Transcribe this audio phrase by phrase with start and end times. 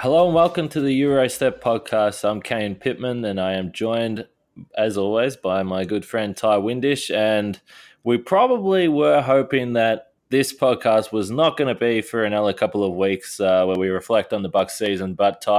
[0.00, 2.22] Hello and welcome to the Gyro Step podcast.
[2.22, 4.28] I'm Kane Pitman and I am joined,
[4.76, 7.10] as always, by my good friend Ti Windisch.
[7.10, 7.60] And
[8.04, 12.84] we probably were hoping that this podcast was not going to be for another couple
[12.84, 15.14] of weeks uh, where we reflect on the Bucks season.
[15.14, 15.50] But Ti,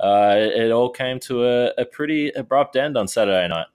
[0.00, 3.68] uh, it all came to a, a pretty abrupt end on Saturday night.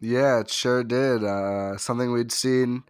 [0.00, 1.24] Yeah, it sure did.
[1.24, 2.82] Uh, something we'd seen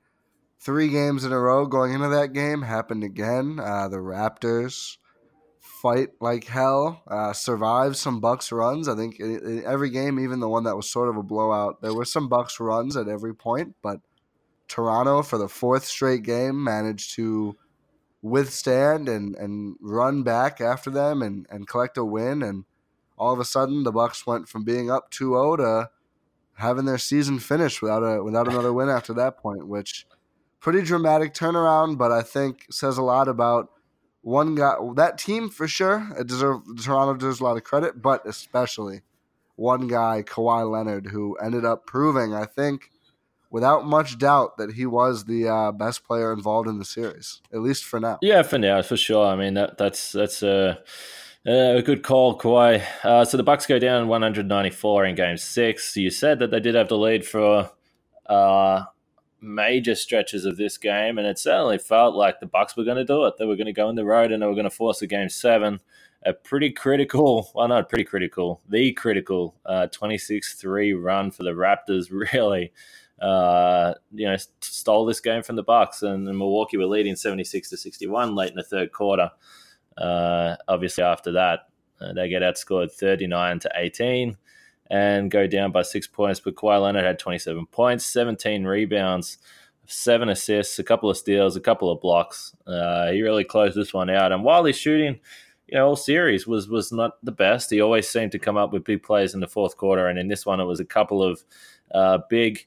[0.58, 3.60] three games in a row going into that game happened again.
[3.62, 4.96] Uh, the Raptors
[5.80, 8.88] fight like hell, uh, survive some Bucks runs.
[8.88, 11.80] I think in, in every game, even the one that was sort of a blowout,
[11.82, 13.76] there were some Bucks runs at every point.
[13.82, 14.00] But
[14.66, 17.56] Toronto, for the fourth straight game, managed to
[18.22, 22.42] withstand and, and run back after them and, and collect a win.
[22.42, 22.64] And
[23.16, 25.90] all of a sudden, the Bucks went from being up 2-0 to
[26.54, 30.06] having their season finished without a without another win after that point, which
[30.60, 33.70] pretty dramatic turnaround, but I think says a lot about
[34.22, 36.08] one guy that team for sure.
[36.18, 39.02] It deserve Toronto deserves a lot of credit, but especially
[39.56, 42.90] one guy, Kawhi Leonard, who ended up proving, I think,
[43.50, 47.60] without much doubt, that he was the uh, best player involved in the series, at
[47.60, 48.18] least for now.
[48.22, 49.26] Yeah, for now, for sure.
[49.26, 50.82] I mean, that that's that's a.
[51.46, 52.84] A good call, Kawhi.
[53.02, 55.96] Uh, so the Bucks go down 194 in Game Six.
[55.96, 57.70] You said that they did have the lead for
[58.26, 58.84] uh,
[59.40, 63.04] major stretches of this game, and it certainly felt like the Bucks were going to
[63.04, 63.34] do it.
[63.38, 65.06] They were going to go on the road and they were going to force a
[65.06, 65.80] Game Seven.
[66.24, 72.10] A pretty critical, well, not pretty critical, the critical 26-3 uh, run for the Raptors.
[72.34, 72.72] Really,
[73.20, 77.70] uh, you know, stole this game from the Bucks, and, and Milwaukee were leading 76
[77.70, 79.30] to 61 late in the third quarter.
[79.96, 81.68] Uh, obviously, after that,
[82.00, 84.36] uh, they get outscored 39 to 18
[84.90, 86.40] and go down by six points.
[86.40, 89.38] But Kawhi Leonard had 27 points, 17 rebounds,
[89.86, 92.54] seven assists, a couple of steals, a couple of blocks.
[92.66, 94.32] Uh, he really closed this one out.
[94.32, 95.20] And while he's shooting,
[95.66, 97.70] you know, all series was was not the best.
[97.70, 100.28] He always seemed to come up with big plays in the fourth quarter, and in
[100.28, 101.44] this one, it was a couple of
[101.94, 102.66] uh, big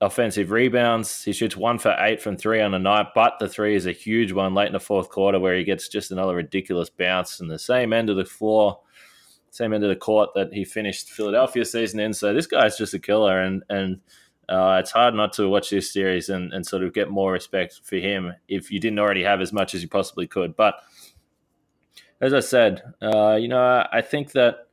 [0.00, 1.22] offensive rebounds.
[1.22, 3.92] He shoots one for eight from three on the night, but the three is a
[3.92, 7.46] huge one late in the fourth quarter where he gets just another ridiculous bounce in
[7.46, 8.80] the same end of the floor,
[9.52, 12.14] same end of the court that he finished Philadelphia season in.
[12.14, 14.00] So this guy's just a killer, and and
[14.48, 17.80] uh, it's hard not to watch this series and, and sort of get more respect
[17.84, 20.56] for him if you didn't already have as much as you possibly could.
[20.56, 20.76] But
[22.20, 24.68] as I said, uh, you know, I think that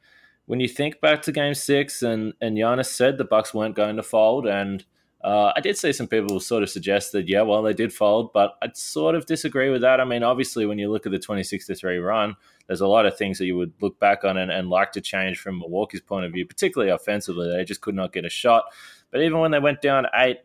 [0.45, 3.97] when you think back to Game Six, and and Giannis said the Bucks weren't going
[3.97, 4.85] to fold, and
[5.21, 8.31] uh, I did see some people sort of suggest that, yeah, well, they did fold,
[8.31, 9.99] but I'd sort of disagree with that.
[9.99, 12.35] I mean, obviously, when you look at the 26 to 3 run,
[12.67, 15.01] there's a lot of things that you would look back on and, and, like to
[15.01, 17.51] change from Milwaukee's point of view, particularly offensively.
[17.51, 18.65] They just could not get a shot.
[19.11, 20.37] But even when they went down eight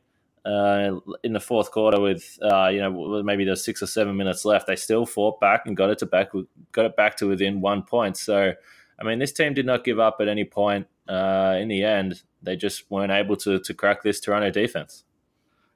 [0.44, 4.44] uh, in the fourth quarter with, uh, you know, maybe there's six or seven minutes
[4.44, 6.30] left, they still fought back and got it to back,
[6.72, 8.16] got it back to within one point.
[8.16, 8.52] So,
[8.98, 10.88] I mean, this team did not give up at any point.
[11.06, 15.04] Uh, in the end, they just weren't able to to crack this Toronto defense.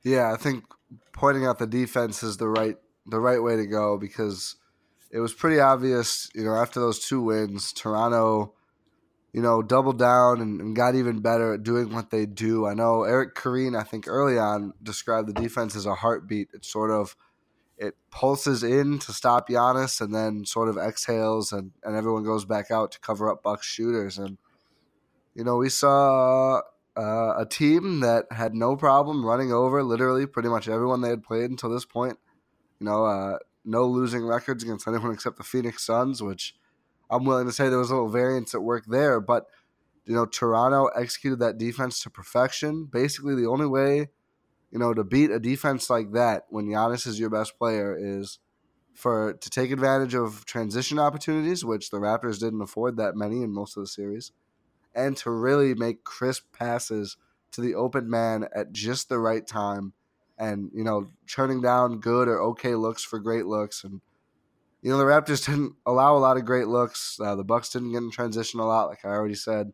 [0.02, 0.64] Yeah, I think
[1.12, 2.76] pointing out the defense is the right
[3.06, 4.56] the right way to go because
[5.10, 8.52] it was pretty obvious, you know, after those two wins, Toronto,
[9.32, 12.66] you know, doubled down and, and got even better at doing what they do.
[12.66, 16.48] I know Eric Koreen, I think early on, described the defense as a heartbeat.
[16.52, 17.16] It's sort of
[17.78, 22.44] it pulses in to stop Giannis and then sort of exhales and, and everyone goes
[22.44, 24.18] back out to cover up Bucks shooters.
[24.18, 24.36] And,
[25.38, 26.61] you know, we saw
[26.96, 31.23] uh, a team that had no problem running over literally pretty much everyone they had
[31.23, 32.19] played until this point.
[32.81, 36.56] You know, uh, no losing records against anyone except the Phoenix Suns, which
[37.08, 39.20] I'm willing to say there was a little variance at work there.
[39.20, 39.46] But,
[40.05, 42.88] you know, Toronto executed that defense to perfection.
[42.90, 44.08] Basically, the only way
[44.70, 48.38] you know, to beat a defense like that when Giannis is your best player is
[48.94, 53.52] for to take advantage of transition opportunities, which the Raptors didn't afford that many in
[53.52, 54.32] most of the series,
[54.98, 57.16] and to really make crisp passes
[57.52, 59.94] to the open man at just the right time,
[60.38, 64.00] and you know, turning down good or okay looks for great looks, and
[64.82, 67.18] you know the Raptors didn't allow a lot of great looks.
[67.18, 69.72] Uh, the Bucks didn't get in transition a lot, like I already said.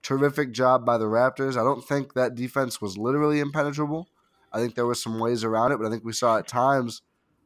[0.00, 1.56] Terrific job by the Raptors.
[1.56, 4.08] I don't think that defense was literally impenetrable
[4.52, 7.02] I think there were some ways around it, but I think we saw at times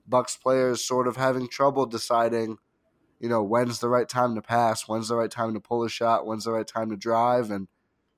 [0.07, 2.59] Bucks players sort of having trouble deciding,
[3.23, 5.89] you know, when's the right time to pass, when's the right time to pull a
[5.89, 7.69] shot, when's the right time to drive, and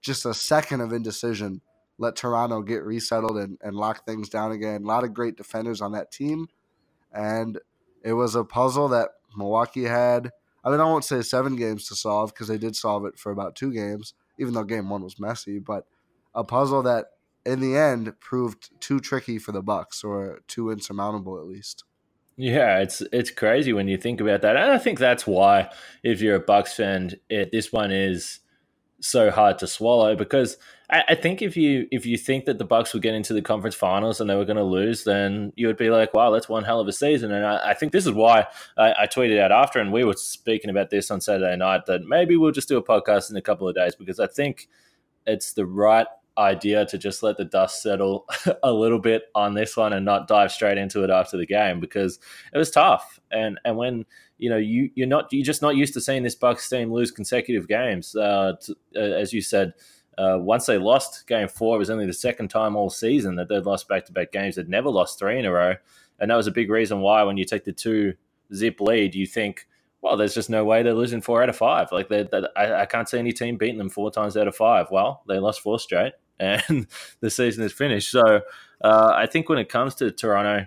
[0.00, 1.60] just a second of indecision
[1.98, 4.82] let Toronto get resettled and, and lock things down again.
[4.82, 6.48] A lot of great defenders on that team.
[7.12, 7.60] And
[8.02, 10.32] it was a puzzle that Milwaukee had.
[10.64, 13.30] I mean, I won't say seven games to solve because they did solve it for
[13.30, 15.86] about two games, even though game one was messy, but
[16.34, 17.06] a puzzle that
[17.46, 21.84] in the end proved too tricky for the Bucks or too insurmountable at least.
[22.36, 25.70] Yeah, it's it's crazy when you think about that, and I think that's why,
[26.02, 28.40] if you're a Bucks fan, it, this one is
[29.00, 30.56] so hard to swallow because
[30.90, 33.42] I, I, think if you if you think that the Bucks would get into the
[33.42, 36.48] conference finals and they were going to lose, then you would be like, "Wow, that's
[36.48, 38.46] one hell of a season." And I, I think this is why
[38.76, 42.04] I, I, tweeted out after, and we were speaking about this on Saturday night that
[42.04, 44.68] maybe we'll just do a podcast in a couple of days because I think
[45.26, 48.26] it's the right idea to just let the dust settle
[48.62, 51.80] a little bit on this one and not dive straight into it after the game
[51.80, 52.18] because
[52.52, 53.18] it was tough.
[53.30, 54.04] And and when
[54.38, 57.10] you know you you're not you're just not used to seeing this Bucks team lose
[57.10, 58.14] consecutive games.
[58.14, 59.74] Uh, to, uh, as you said,
[60.18, 63.48] uh, once they lost game four, it was only the second time all season that
[63.48, 64.56] they'd lost back to back games.
[64.56, 65.74] They'd never lost three in a row,
[66.18, 68.14] and that was a big reason why when you take the two
[68.52, 69.66] zip lead, you think
[70.04, 71.90] well, there's just no way they're losing four out of five.
[71.90, 74.90] Like they, I, I, can't see any team beating them four times out of five.
[74.90, 76.86] Well, they lost four straight, and
[77.20, 78.10] the season is finished.
[78.10, 78.42] So
[78.82, 80.66] uh, I think when it comes to Toronto,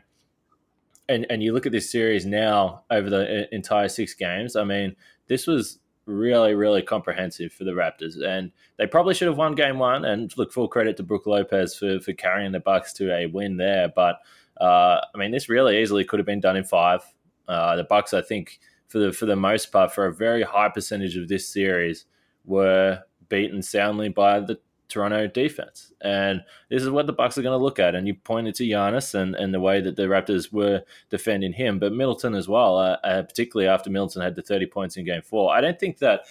[1.10, 4.96] and and you look at this series now over the entire six games, I mean,
[5.28, 9.80] this was really really comprehensive for the Raptors, and they probably should have won game
[9.80, 10.06] one.
[10.06, 13.58] And look, full credit to Brook Lopez for for carrying the Bucks to a win
[13.58, 13.90] there.
[13.94, 14.18] But
[14.60, 17.02] uh, I mean, this really easily could have been done in five.
[17.48, 20.70] Uh, the Bucks, I think, for the for the most part, for a very high
[20.70, 22.06] percentage of this series,
[22.46, 25.92] were beaten soundly by the Toronto defense.
[26.02, 27.96] And this is what the Bucks are going to look at.
[27.96, 31.80] And you pointed to Giannis and, and the way that the Raptors were defending him,
[31.80, 35.22] but Middleton as well, uh, uh, particularly after Middleton had the 30 points in game
[35.22, 35.54] four.
[35.54, 36.22] I don't think that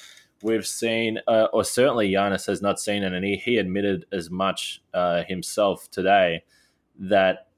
[0.43, 4.83] we've seen, uh, or certainly Giannis has not seen and he, he admitted as much
[4.95, 6.45] uh, himself today
[6.99, 7.49] that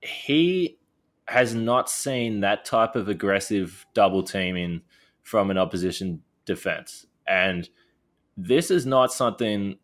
[0.00, 0.78] he
[1.26, 4.80] has not seen that type of aggressive double teaming
[5.22, 7.06] from an opposition defense.
[7.26, 7.68] And
[8.36, 9.78] this is not something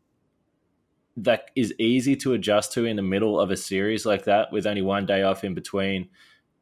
[1.17, 4.67] that is easy to adjust to in the middle of a series like that with
[4.67, 6.09] only one day off in between.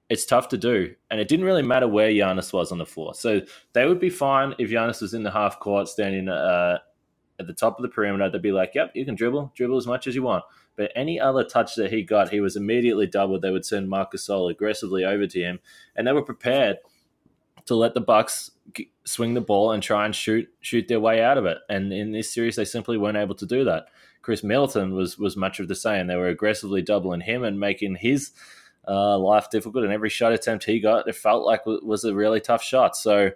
[0.08, 0.94] It's tough to do.
[1.10, 3.14] And it didn't really matter where Giannis was on the floor.
[3.14, 3.40] So
[3.72, 6.78] they would be fine if Giannis was in the half court standing uh,
[7.40, 8.30] at the top of the perimeter.
[8.30, 10.44] They'd be like, yep, you can dribble, dribble as much as you want.
[10.76, 13.42] But any other touch that he got, he was immediately doubled.
[13.42, 15.58] They would send Marcus Gasol aggressively over to him.
[15.96, 16.78] And they were prepared
[17.66, 18.50] to let the Bucks
[19.04, 21.58] swing the ball and try and shoot shoot their way out of it.
[21.68, 23.86] And in this series, they simply weren't able to do that.
[24.24, 26.06] Khris Middleton was was much of the same.
[26.06, 28.32] They were aggressively doubling him and making his
[28.88, 29.84] uh, life difficult.
[29.84, 32.96] And every shot attempt he got, it felt like was a really tough shot.
[32.96, 33.32] So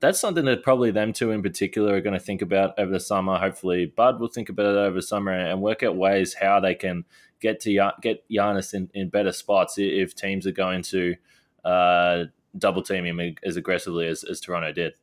[0.00, 3.00] that's something that probably them two in particular are going to think about over the
[3.00, 3.38] summer.
[3.38, 6.74] Hopefully, Bud will think about it over the summer and work out ways how they
[6.74, 7.04] can
[7.40, 11.16] get to get Giannis in, in better spots if teams are going to
[11.64, 12.24] uh,
[12.56, 14.94] double team him as aggressively as, as Toronto did.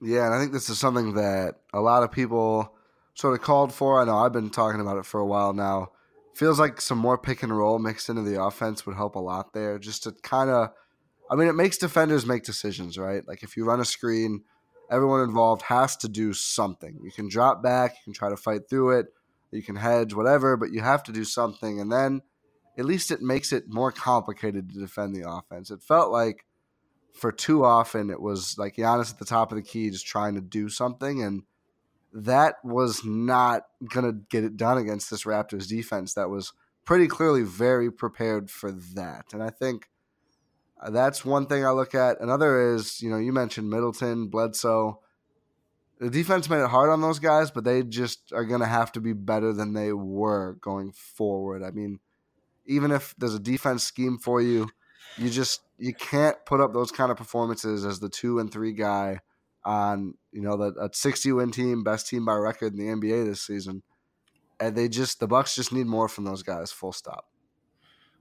[0.00, 2.74] Yeah, and I think this is something that a lot of people
[3.14, 4.00] sort of called for.
[4.00, 5.88] I know I've been talking about it for a while now.
[6.34, 9.52] Feels like some more pick and roll mixed into the offense would help a lot
[9.52, 9.78] there.
[9.78, 10.70] Just to kind of,
[11.30, 13.26] I mean, it makes defenders make decisions, right?
[13.26, 14.44] Like if you run a screen,
[14.90, 17.00] everyone involved has to do something.
[17.02, 19.06] You can drop back, you can try to fight through it,
[19.50, 21.80] you can hedge, whatever, but you have to do something.
[21.80, 22.22] And then
[22.78, 25.70] at least it makes it more complicated to defend the offense.
[25.70, 26.46] It felt like
[27.12, 30.34] for too often it was like Giannis at the top of the key just trying
[30.34, 31.42] to do something and
[32.12, 36.52] that was not going to get it done against this Raptors defense that was
[36.84, 39.32] pretty clearly very prepared for that.
[39.32, 39.88] And I think
[40.80, 42.20] uh, that's one thing I look at.
[42.20, 45.00] Another is, you know, you mentioned Middleton, Bledsoe.
[46.00, 48.90] The defense made it hard on those guys, but they just are going to have
[48.92, 51.62] to be better than they were going forward.
[51.62, 52.00] I mean,
[52.66, 54.68] even if there's a defense scheme for you,
[55.16, 58.72] you just you can't put up those kind of performances as the two and three
[58.72, 59.20] guy
[59.64, 63.26] on you know that a 60 win team, best team by record in the NBA
[63.26, 63.82] this season.
[64.60, 66.72] And they just the Bucks just need more from those guys.
[66.72, 67.26] Full stop.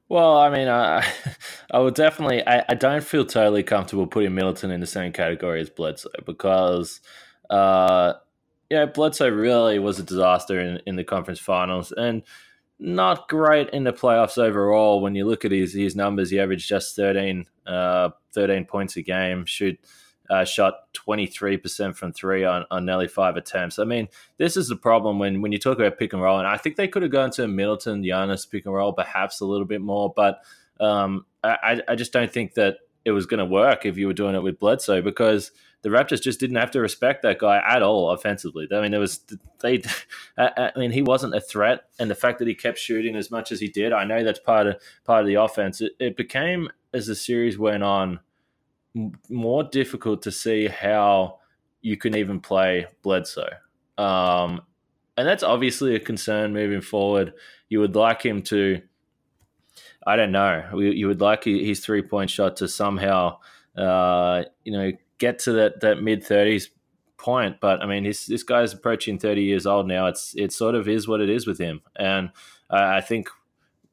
[0.10, 1.06] Well, I mean, I,
[1.72, 2.46] I would definitely.
[2.46, 7.00] I, I don't feel totally comfortable putting Middleton in the same category as Bledsoe because,
[7.50, 8.14] uh,
[8.70, 12.24] yeah, Bledsoe really was a disaster in, in the conference finals and
[12.78, 15.02] not great in the playoffs overall.
[15.02, 19.04] When you look at his his numbers, he averaged just 13, uh, 13 points a
[19.04, 19.80] game, shoot
[20.32, 23.78] uh, shot 23% from three on, on nearly five attempts.
[23.78, 24.08] I mean,
[24.38, 26.40] this is the problem when, when you talk about pick and roll.
[26.40, 29.46] And I think they could have gone to Middleton, Giannis pick and roll perhaps a
[29.46, 30.12] little bit more.
[30.16, 30.40] But
[30.80, 34.14] um, I, I just don't think that it was going to work if you were
[34.14, 37.82] doing it with Bledsoe because the Raptors just didn't have to respect that guy at
[37.82, 38.70] all offensively.
[38.72, 39.20] I mean, there was
[39.62, 39.82] they.
[40.38, 43.52] I mean, he wasn't a threat, and the fact that he kept shooting as much
[43.52, 45.82] as he did, I know that's part of part of the offense.
[45.82, 48.20] It, it became as the series went on
[49.30, 51.40] more difficult to see how
[51.82, 53.50] you can even play Bledsoe.
[53.98, 54.62] Um,
[55.18, 57.34] and that's obviously a concern moving forward.
[57.70, 58.82] You would like him to,
[60.06, 63.38] I don't know, you would like his three point shot to somehow,
[63.78, 66.70] uh, you know, get to that, that mid 30s
[67.18, 67.58] point.
[67.62, 70.08] But I mean, this, this guy's approaching 30 years old now.
[70.08, 71.82] It's It sort of is what it is with him.
[71.96, 72.32] And
[72.70, 73.30] I think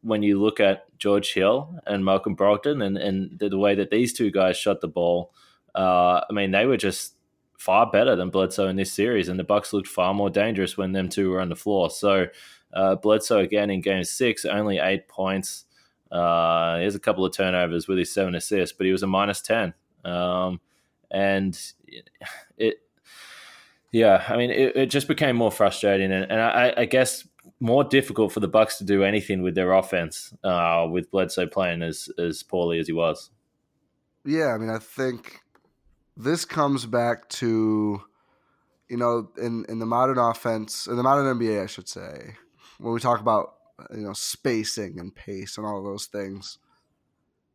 [0.03, 3.91] when you look at George Hill and Malcolm Brogdon and, and the, the way that
[3.91, 5.33] these two guys shot the ball,
[5.75, 7.15] uh, I mean, they were just
[7.59, 10.93] far better than Bledsoe in this series, and the Bucks looked far more dangerous when
[10.93, 11.91] them two were on the floor.
[11.91, 12.27] So
[12.73, 15.65] uh, Bledsoe again in Game Six, only eight points.
[16.11, 19.07] Uh, he has a couple of turnovers with his seven assists, but he was a
[19.07, 19.75] minus ten,
[20.05, 20.61] um,
[21.11, 21.61] and
[22.57, 22.81] it,
[23.93, 27.27] yeah, I mean, it, it, just became more frustrating, and, and I, I guess
[27.61, 31.83] more difficult for the Bucks to do anything with their offense uh, with Bledsoe playing
[31.83, 33.31] as as poorly as he was.
[34.25, 35.41] Yeah, I mean, I think
[36.17, 38.03] this comes back to
[38.89, 42.37] you know in in the modern offense in the modern NBA, I should say,
[42.79, 43.55] when we talk about
[43.91, 46.59] you know spacing and pace and all those things.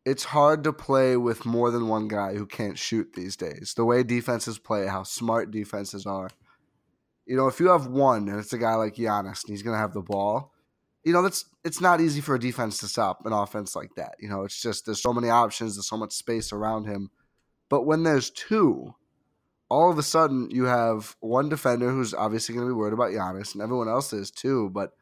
[0.06, 3.72] It's hard to play with more than one guy who can't shoot these days.
[3.74, 6.28] The way defenses play, how smart defenses are
[7.26, 9.74] you know, if you have one and it's a guy like Giannis and he's going
[9.74, 10.52] to have the ball,
[11.04, 14.14] you know, that's it's not easy for a defense to stop an offense like that.
[14.18, 17.10] You know, it's just there's so many options, there's so much space around him.
[17.68, 18.94] But when there's two,
[19.68, 23.12] all of a sudden you have one defender who's obviously going to be worried about
[23.12, 24.70] Giannis, and everyone else is too.
[24.70, 24.92] But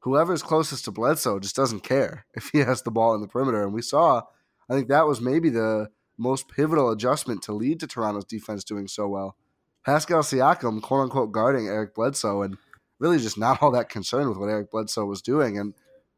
[0.00, 3.62] whoever's closest to Bledsoe just doesn't care if he has the ball in the perimeter.
[3.62, 4.22] And we saw,
[4.68, 8.88] I think that was maybe the most pivotal adjustment to lead to Toronto's defense doing
[8.88, 9.36] so well.
[9.84, 12.56] Pascal Siakam, quote unquote, guarding Eric Bledsoe, and
[12.98, 15.58] really just not all that concerned with what Eric Bledsoe was doing.
[15.58, 15.74] And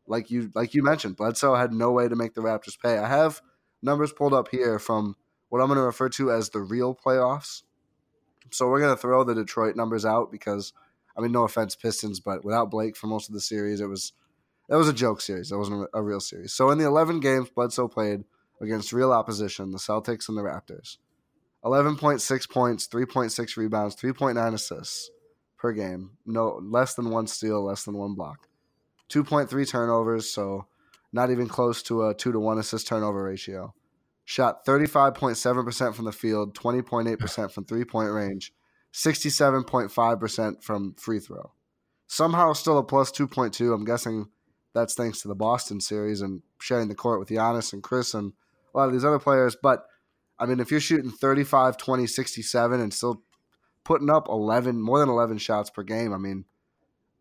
[0.07, 2.99] like you like you mentioned, Bledsoe had no way to make the Raptors pay.
[2.99, 3.40] I have
[3.83, 5.16] numbers pulled up here from
[5.49, 7.62] what I'm going to refer to as the real playoffs.
[8.50, 10.73] So we're going to throw the Detroit numbers out because
[11.16, 14.12] I mean, no offense, Pistons, but without Blake for most of the series, it was
[14.69, 15.50] that was a joke series.
[15.50, 16.52] That wasn't a real series.
[16.52, 18.25] So in the 11 games Bledsoe played
[18.61, 20.99] against real opposition, the Celtics and the Raptors,
[21.64, 25.11] 11.6 points, 3.6 rebounds, 3.9 assists
[25.59, 26.11] per game.
[26.26, 28.49] No less than one steal, less than one block.
[29.11, 30.66] 2.3 turnovers, so
[31.12, 33.75] not even close to a 2 to 1 assist turnover ratio.
[34.25, 38.52] Shot 35.7% from the field, 20.8% from three-point range,
[38.92, 41.52] 67.5% from free throw.
[42.07, 43.75] Somehow still a plus 2.2.
[43.75, 44.26] I'm guessing
[44.75, 48.33] that's thanks to the Boston series and sharing the court with Giannis and Khris and
[48.75, 49.87] a lot of these other players, but
[50.38, 53.22] I mean, if you're shooting 35, 20, 67 and still
[53.84, 56.44] putting up 11, more than 11 shots per game, I mean,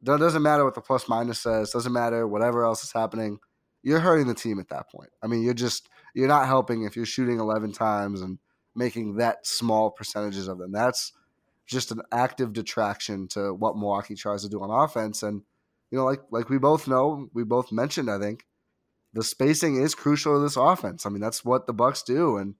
[0.02, 3.40] it doesn't matter what the plus minus says, doesn't matter whatever else is happening.
[3.84, 5.10] You're hurting the team at that point.
[5.22, 8.40] I mean, you're just, you're not helping if you're shooting 11 times and
[8.76, 10.72] making that small percentages of them.
[10.72, 11.14] That's
[11.68, 15.24] just an active detraction to what Milwaukee tries to do on offense.
[15.24, 15.44] And,
[15.90, 18.46] you know, like, like we both know, we both mentioned, I think,
[19.14, 21.06] the spacing is crucial to this offense.
[21.06, 22.38] I mean, that's what the Bucks do.
[22.38, 22.56] And,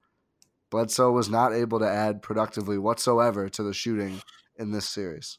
[0.72, 4.22] Bledsoe was not able to add productively whatsoever to the shooting
[4.58, 5.38] in this series.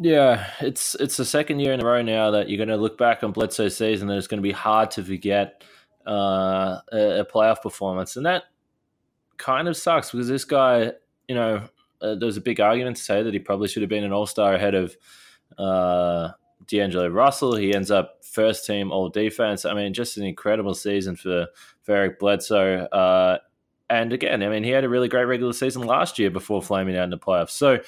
[0.00, 2.98] Yeah, it's it's the second year in a row now that you're going to look
[2.98, 5.62] back on Bledsoe's season and it's going to be hard to forget
[6.06, 8.42] uh, a, a playoff performance, and that
[9.36, 10.92] kind of sucks because this guy,
[11.28, 11.62] you know,
[12.02, 14.26] uh, there's a big argument to say that he probably should have been an All
[14.26, 14.96] Star ahead of
[15.56, 16.32] uh,
[16.66, 17.56] D'Angelo Russell.
[17.56, 19.64] He ends up first team All Defense.
[19.64, 21.46] I mean, just an incredible season for
[21.82, 22.86] for Eric Bledsoe.
[22.86, 23.38] Uh,
[23.90, 26.96] and again, I mean, he had a really great regular season last year before flaming
[26.96, 27.50] out in the playoffs.
[27.50, 27.80] So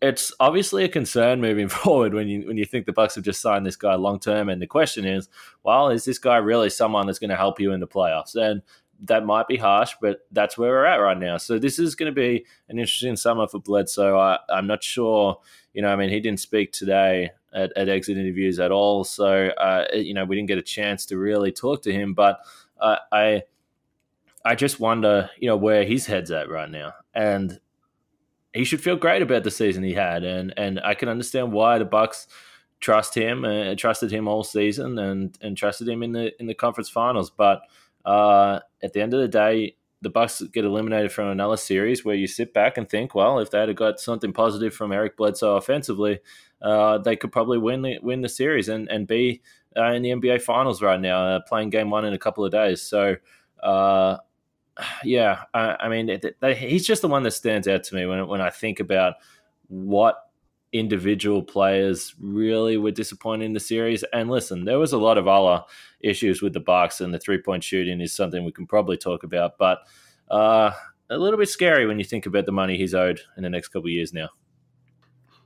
[0.00, 3.40] it's obviously a concern moving forward when you when you think the Bucks have just
[3.40, 5.28] signed this guy long term, and the question is,
[5.62, 8.34] well, is this guy really someone that's going to help you in the playoffs?
[8.34, 8.62] And
[9.04, 11.36] that might be harsh, but that's where we're at right now.
[11.36, 14.18] So this is going to be an interesting summer for Bledsoe.
[14.18, 15.38] I, I'm not sure,
[15.72, 19.48] you know, I mean, he didn't speak today at, at exit interviews at all, so
[19.48, 22.14] uh, you know, we didn't get a chance to really talk to him.
[22.14, 22.40] But
[22.80, 23.42] uh, I,
[24.44, 27.60] I just wonder, you know, where his head's at right now, and
[28.52, 31.78] he should feel great about the season he had, and and I can understand why
[31.78, 32.26] the Bucks
[32.80, 36.54] trust him, uh, trusted him all season, and and trusted him in the in the
[36.54, 37.30] conference finals.
[37.30, 37.62] But
[38.04, 42.14] uh, at the end of the day, the Bucks get eliminated from another series where
[42.14, 45.56] you sit back and think, well, if they had got something positive from Eric Bledsoe
[45.56, 46.20] offensively,
[46.62, 49.42] uh, they could probably win the win the series and and be
[49.76, 52.52] uh, in the NBA Finals right now, uh, playing Game One in a couple of
[52.52, 52.82] days.
[52.82, 53.16] So
[53.62, 54.16] uh,
[55.04, 58.26] yeah, I, I mean, it, he's just the one that stands out to me when
[58.26, 59.14] when I think about
[59.68, 60.24] what
[60.72, 64.04] individual players really were disappointed in the series.
[64.12, 65.64] And listen, there was a lot of other
[66.00, 69.22] issues with the Bucks, and the three point shooting is something we can probably talk
[69.22, 69.58] about.
[69.58, 69.80] But
[70.30, 70.72] uh,
[71.10, 73.68] a little bit scary when you think about the money he's owed in the next
[73.68, 74.28] couple of years now.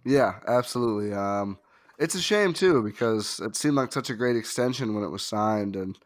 [0.05, 1.13] Yeah, absolutely.
[1.13, 1.59] Um,
[1.99, 5.23] it's a shame too because it seemed like such a great extension when it was
[5.25, 5.99] signed, and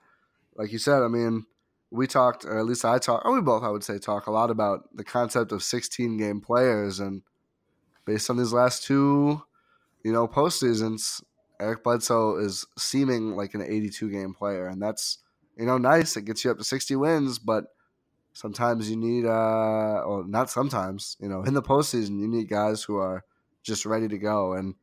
[0.57, 1.47] like you said, I mean
[1.91, 4.31] we talked, or at least I talked, or we both, I would say, talk a
[4.33, 7.01] lot about the concept of 16 game players.
[7.01, 7.23] And
[8.07, 9.43] based on these last two,
[10.05, 11.23] you know, post seasons,
[11.61, 14.67] Eric Bledsoe is seeming like an 82 game player.
[14.69, 15.19] And that's,
[15.57, 16.17] you know, nice.
[16.17, 17.67] It gets you up to 60 wins, but
[18.33, 22.83] sometimes you need, uh, well, not sometimes, you know, in the postseason, you need guys
[22.83, 23.25] who are
[23.67, 24.55] just ready to go.
[24.55, 24.75] And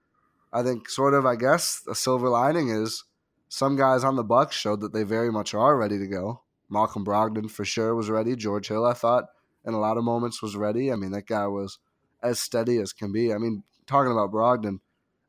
[0.51, 3.03] I think, sort of, I guess, the silver lining is
[3.49, 6.43] some guys on the Bucks showed that they very much are ready to go
[6.73, 8.35] Malcolm Brogdon for sure was ready.
[8.35, 9.25] George Hill, I thought,
[9.65, 10.91] in a lot of moments was ready.
[10.91, 11.77] I mean, that guy was
[12.21, 13.31] as steady as can be.
[13.33, 14.79] I mean, talking about Brogdon,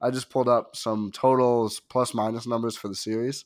[0.01, 3.45] I just pulled up some totals plus minus numbers for the series,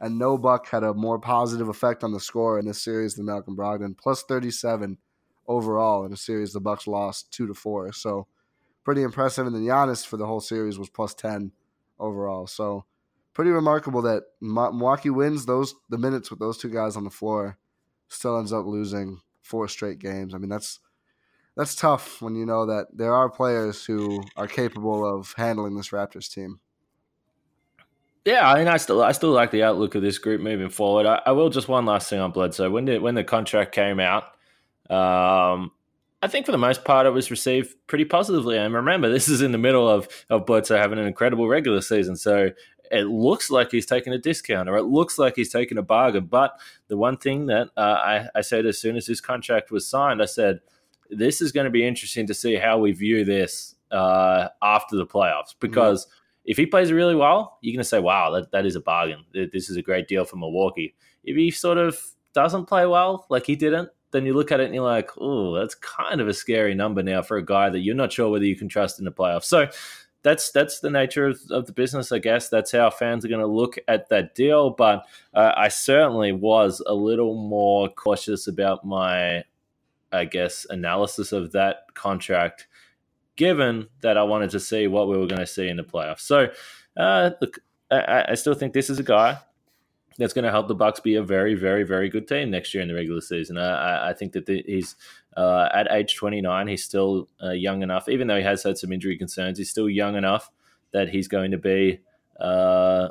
[0.00, 3.26] and no Buck had a more positive effect on the score in this series than
[3.26, 4.98] Malcolm Brogdon, plus 37
[5.46, 7.92] overall in a series the Bucks lost two to four.
[7.92, 8.26] So
[8.88, 9.46] pretty impressive.
[9.46, 11.52] And then Giannis for the whole series was plus 10
[12.00, 12.46] overall.
[12.46, 12.86] So
[13.34, 17.58] pretty remarkable that Milwaukee wins those the minutes with those two guys on the floor,
[18.08, 20.34] still ends up losing four straight games.
[20.34, 20.80] I mean, that's
[21.54, 25.90] that's tough when you know that there are players who are capable of handling this
[25.90, 26.58] Raptors team.
[28.24, 31.04] Yeah, I mean, I still I still like the outlook of this group moving forward.
[31.04, 32.70] I, I will just one last thing on Bledsoe.
[32.70, 34.32] When the when the contract came out,
[34.88, 35.72] um,
[36.20, 38.58] I think for the most part it was received pretty positively.
[38.58, 42.16] And remember, this is in the middle of of Bledsoe having an incredible regular season,
[42.16, 42.50] so
[42.90, 46.24] it looks like he's taking a discount or it looks like he's taking a bargain.
[46.24, 49.86] But the one thing that uh, I, I said as soon as his contract was
[49.86, 50.60] signed, I said,
[51.10, 55.06] this is going to be interesting to see how we view this uh, after the
[55.06, 56.06] playoffs because.
[56.08, 56.14] Yeah.
[56.44, 59.22] If he plays really well, you're going to say, wow, that, that is a bargain.
[59.34, 60.94] This is a great deal for Milwaukee.
[61.22, 62.00] If he sort of
[62.32, 65.54] doesn't play well, like he didn't, then you look at it and you're like, oh,
[65.54, 68.44] that's kind of a scary number now for a guy that you're not sure whether
[68.44, 69.44] you can trust in the playoffs.
[69.44, 69.68] So
[70.22, 72.48] that's that's the nature of, of, the business, I guess.
[72.48, 74.70] That's how fans are going to look at that deal.
[74.70, 79.44] But uh, I certainly was a little more cautious about my,
[80.10, 82.66] I guess, analysis of that contract,
[83.36, 86.20] given that I wanted to see what we were going to see in the playoffs.
[86.20, 86.48] So,
[86.96, 87.58] uh, look,
[87.90, 89.38] I, I still think this is a guy
[90.18, 92.82] that's going to help the Bucks be a very, very, very good team next year
[92.82, 93.56] in the regular season.
[93.56, 94.96] I, I think that the, he's
[95.36, 98.92] uh, at age 29, he's still uh, young enough, even though he has had some
[98.92, 99.58] injury concerns.
[99.58, 100.50] He's still young enough
[100.92, 102.00] that he's going to be
[102.40, 103.08] uh,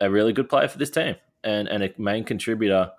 [0.00, 2.90] a really good player for this team and and a main contributor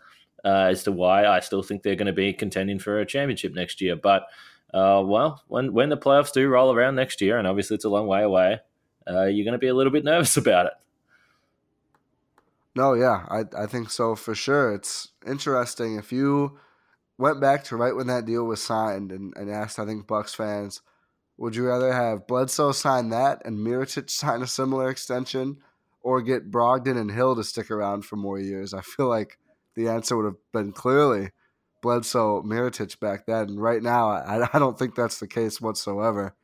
[0.43, 3.53] uh, as to why I still think they're going to be contending for a championship
[3.53, 3.95] next year.
[3.95, 4.23] But
[4.73, 7.89] uh, well, when when the playoffs do roll around next year, and obviously it's a
[7.89, 8.59] long way away,
[9.09, 10.73] uh, you're going to be a little bit nervous about it.
[12.75, 14.73] No, yeah, I I think so for sure.
[14.73, 16.57] It's interesting if you
[17.17, 20.33] went back to right when that deal was signed and, and asked, I think Bucks
[20.33, 20.81] fans,
[21.37, 25.57] would you rather have Bledsoe sign that and Mirotic sign a similar extension,
[26.01, 28.73] or get Brogdon and Hill to stick around for more years?
[28.73, 29.37] I feel like
[29.75, 31.31] the answer would have been clearly
[31.81, 33.49] Bledsoe Mirotic back then.
[33.49, 36.35] And Right now, I, I don't think that's the case whatsoever.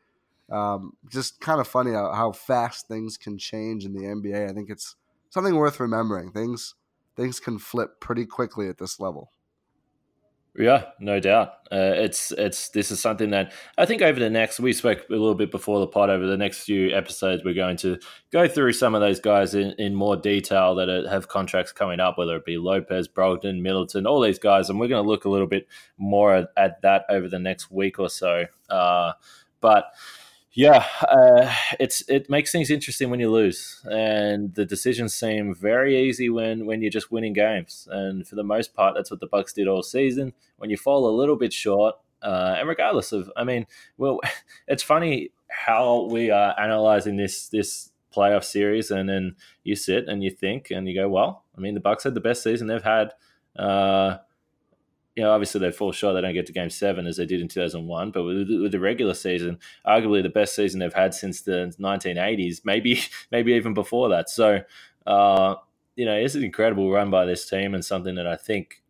[0.52, 4.50] Um, just kind of funny how, how fast things can change in the NBA.
[4.50, 4.96] I think it's
[5.30, 6.32] something worth remembering.
[6.32, 6.76] Things
[7.16, 9.32] things can flip pretty quickly at this level.
[10.58, 11.50] Yeah, no doubt.
[11.72, 15.12] Uh, it's it's this is something that I think over the next we spoke a
[15.12, 16.10] little bit before the pod.
[16.10, 18.00] Over the next few episodes, we're going to
[18.32, 22.18] go through some of those guys in, in more detail that have contracts coming up,
[22.18, 25.30] whether it be Lopez, Brogdon, Middleton, all these guys, and we're going to look a
[25.30, 28.46] little bit more at, at that over the next week or so.
[28.68, 29.12] Uh,
[29.62, 29.92] but
[30.58, 35.96] yeah, uh, it's it makes things interesting when you lose, and the decisions seem very
[35.96, 37.88] easy when when you're just winning games.
[37.91, 40.34] And for the most part, that's what the Bucks did all season.
[40.58, 41.93] When you fall a little bit short,
[42.24, 43.67] uh, and regardless of, I mean,
[44.00, 44.20] well,
[44.67, 50.24] it's funny how we are analyzing this this playoff series, and then you sit and
[50.24, 52.82] you think and you go, well, I mean, the Bucks had the best season they've
[52.82, 53.13] had.
[53.56, 54.17] Uh,
[55.17, 56.13] you know, obviously they fall short.
[56.13, 58.12] They don't get to Game Seven as they did in 2001.
[58.12, 62.62] But with, with, the regular season, arguably the best season they've had since the 1980s,
[62.63, 63.01] maybe
[63.32, 64.30] maybe even before that.
[64.30, 64.60] So,
[65.08, 65.56] uh,
[65.95, 68.84] you know, it's an incredible run by this team and something that I think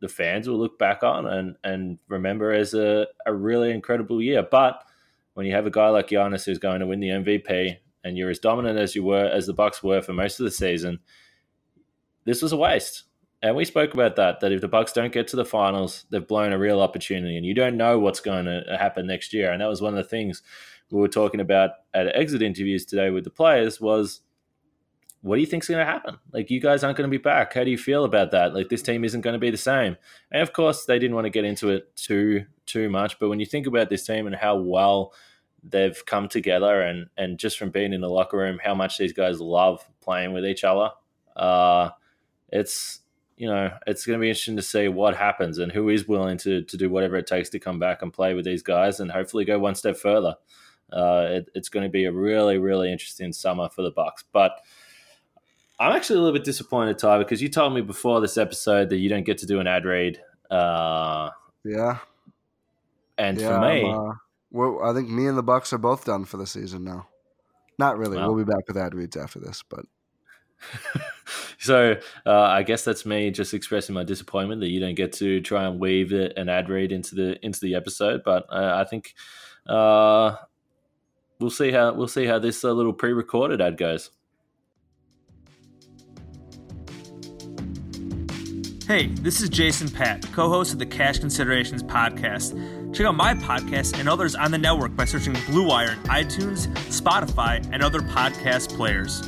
[0.00, 4.42] the fans will look back on and and remember as a, a really incredible year.
[4.42, 4.84] But
[5.32, 8.28] when you have a guy like Giannis who's going to win the MVP and you're
[8.28, 10.98] as dominant as you were as the Bucks were for most of the season,
[12.26, 13.04] this was a waste
[13.42, 16.26] and we spoke about that that if the bucks don't get to the finals they've
[16.26, 19.50] blown a real opportunity and you don't know what's going to happen next year.
[19.52, 20.42] And that was one of the things
[20.90, 24.20] we were talking about at exit interviews today with the players was
[25.22, 26.16] what do you think's going to happen?
[26.32, 27.52] Like you guys aren't going to be back.
[27.52, 28.54] How do you feel about that?
[28.54, 29.96] Like this team isn't going to be the same.
[30.32, 33.40] And of course they didn't want to get into it too too much but when
[33.40, 35.12] you think about this team and how well
[35.64, 39.12] they've come together and and just from being in the locker room how much these
[39.12, 40.90] guys love playing with each other
[41.34, 41.90] uh
[42.48, 43.00] it's
[43.40, 46.36] you know, it's going to be interesting to see what happens and who is willing
[46.36, 49.10] to to do whatever it takes to come back and play with these guys and
[49.10, 50.34] hopefully go one step further.
[50.92, 54.24] Uh, it, it's going to be a really, really interesting summer for the Bucks.
[54.30, 54.60] But
[55.78, 58.98] I'm actually a little bit disappointed, Ti, because you told me before this episode that
[58.98, 60.20] you don't get to do an ad read.
[60.50, 61.30] Uh,
[61.64, 61.96] yeah.
[63.16, 64.12] And yeah, for me, uh,
[64.50, 67.08] well, I think me and the Bucks are both done for the season now.
[67.78, 68.18] Not really.
[68.18, 69.86] Well, we'll be back with ad reads after this, but
[71.60, 71.96] so
[72.26, 75.66] uh, I guess that's me just expressing my disappointment that you don't get to try
[75.66, 78.22] and weave an ad read into the into the episode.
[78.24, 79.14] But uh, I think
[79.66, 80.36] uh,
[81.38, 84.10] we'll see how we'll see how this uh, little pre-recorded ad goes.
[88.86, 92.56] Hey, this is Jason Patt, co-host of the Cash Considerations podcast.
[92.92, 96.66] Check out my podcast and others on the network by searching Blue Wire in iTunes,
[96.88, 99.22] Spotify, and other podcast players.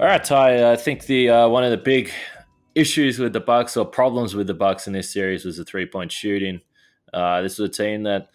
[0.00, 0.34] All right, Ti.
[0.34, 2.10] I think the uh, one of the big
[2.74, 5.84] issues with the Bucks or problems with the Bucks in this series was the three
[5.84, 6.62] point shooting.
[7.12, 8.30] Uh, this was a team that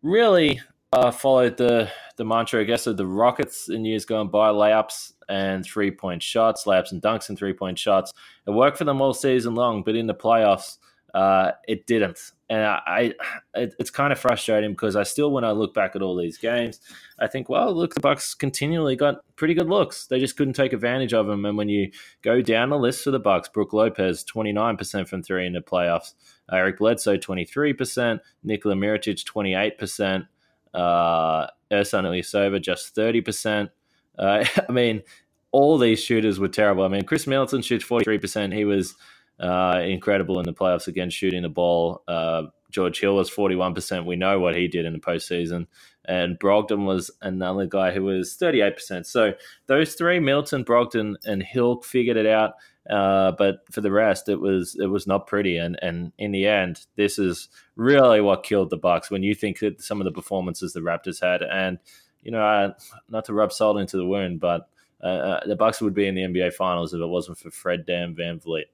[0.00, 0.62] really
[0.94, 5.12] uh, followed the the mantra, I guess, of the Rockets in years gone by: layups
[5.28, 8.14] and three point shots, layups and dunks and three point shots.
[8.46, 10.78] It worked for them all season long, but in the playoffs,
[11.12, 13.14] uh, it didn't and I,
[13.54, 16.36] I, it's kind of frustrating because I still, when I look back at all these
[16.36, 16.78] games,
[17.18, 20.06] I think, well, look, the Bucks continually got pretty good looks.
[20.06, 21.46] They just couldn't take advantage of them.
[21.46, 21.90] And when you
[22.22, 25.54] go down the list for the Bucks, Brook Lopez twenty nine percent from three in
[25.54, 26.12] the playoffs,
[26.52, 30.26] Eric Bledsoe twenty three percent, Nikola Mirotic twenty eight percent,
[30.74, 33.70] uh, Ersan Ilyasova just thirty percent.
[34.18, 35.02] Uh, I mean,
[35.50, 36.84] all these shooters were terrible.
[36.84, 38.52] I mean, Khris Middleton shoots forty three percent.
[38.52, 38.94] He was
[39.40, 42.02] uh, incredible in the playoffs again, shooting the ball.
[42.06, 44.04] Uh, George Hill was 41%.
[44.04, 45.66] We know what he did in the postseason.
[46.06, 49.06] And Brogdon was another guy who was 38%.
[49.06, 49.34] So
[49.66, 52.54] those three, Middleton, Brogdon, and Hill, figured it out.
[52.88, 55.56] Uh, but for the rest, it was it was not pretty.
[55.56, 59.10] And and in the end, this is really what killed the Bucks.
[59.10, 61.78] When you think that some of the performances the Raptors had, and
[62.22, 62.74] you know,
[63.08, 64.68] not to rub salt into the wound, but
[65.02, 67.86] uh, uh the Bucks would be in the NBA Finals if it wasn't for Fred
[67.86, 68.64] Dam VanVleet.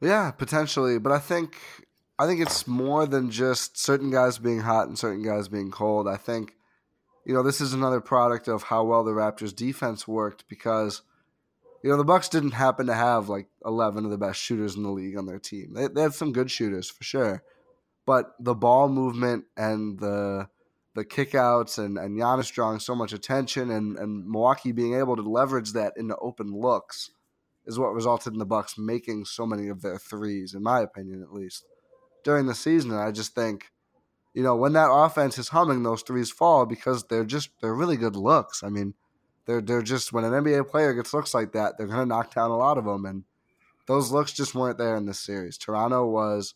[0.00, 1.56] Yeah, potentially, but I think
[2.18, 6.06] I think it's more than just certain guys being hot and certain guys being cold.
[6.06, 6.54] I think
[7.26, 11.02] you know this is another product of how well the Raptors defense worked because
[11.82, 14.82] you know the Bucks didn't happen to have like 11 of the best shooters in
[14.82, 15.74] the league on their team.
[15.74, 17.42] They, they had some good shooters for sure,
[18.06, 20.48] but the ball movement and the
[20.94, 25.22] the kickouts and and Giannis drawing so much attention and and Milwaukee being able to
[25.22, 27.10] leverage that into open looks
[27.66, 31.22] is what resulted in the Bucks making so many of their threes, in my opinion,
[31.22, 31.64] at least
[32.22, 32.90] during the season.
[32.90, 33.70] And I just think,
[34.34, 37.96] you know, when that offense is humming, those threes fall because they're just they're really
[37.96, 38.62] good looks.
[38.62, 38.94] I mean,
[39.46, 42.50] they're they're just when an NBA player gets looks like that, they're gonna knock down
[42.50, 43.24] a lot of them, and
[43.86, 45.58] those looks just weren't there in this series.
[45.58, 46.54] Toronto was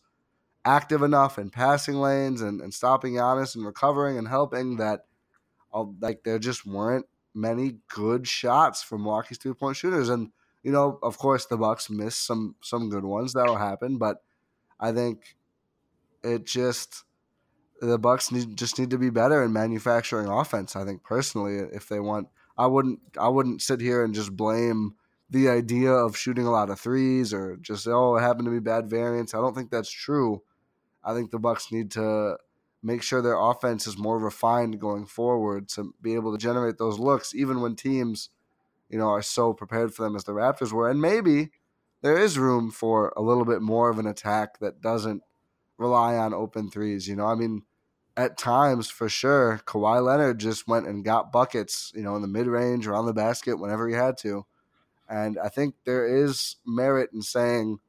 [0.65, 5.05] active enough in passing lanes and, and stopping Giannis and recovering and helping that
[5.73, 10.09] uh, like there just weren't many good shots from Milwaukee's three point shooters.
[10.09, 10.31] And
[10.63, 14.21] you know, of course, the Bucks missed some some good ones that'll happen, but
[14.79, 15.37] I think
[16.23, 17.03] it just
[17.81, 20.75] the Bucks need just need to be better in manufacturing offense.
[20.75, 24.95] I think personally, if they want, I wouldn't I wouldn't sit here and just blame
[25.29, 28.59] the idea of shooting a lot of threes or just oh it happened to be
[28.59, 29.33] bad variance.
[29.33, 30.41] I don't think that's true.
[31.03, 32.37] I think the Bucks need to
[32.81, 36.99] make sure their offense is more refined going forward to be able to generate those
[36.99, 38.29] looks, even when teams,
[38.89, 40.89] you know, are so prepared for them as the Raptors were.
[40.89, 41.51] And maybe
[42.01, 45.21] there is room for a little bit more of an attack that doesn't
[45.77, 47.07] rely on open threes.
[47.07, 47.63] You know, I mean,
[48.17, 52.27] at times for sure, Kawhi Leonard just went and got buckets, you know, in the
[52.27, 54.45] mid range or on the basket whenever he had to.
[55.07, 57.79] And I think there is merit in saying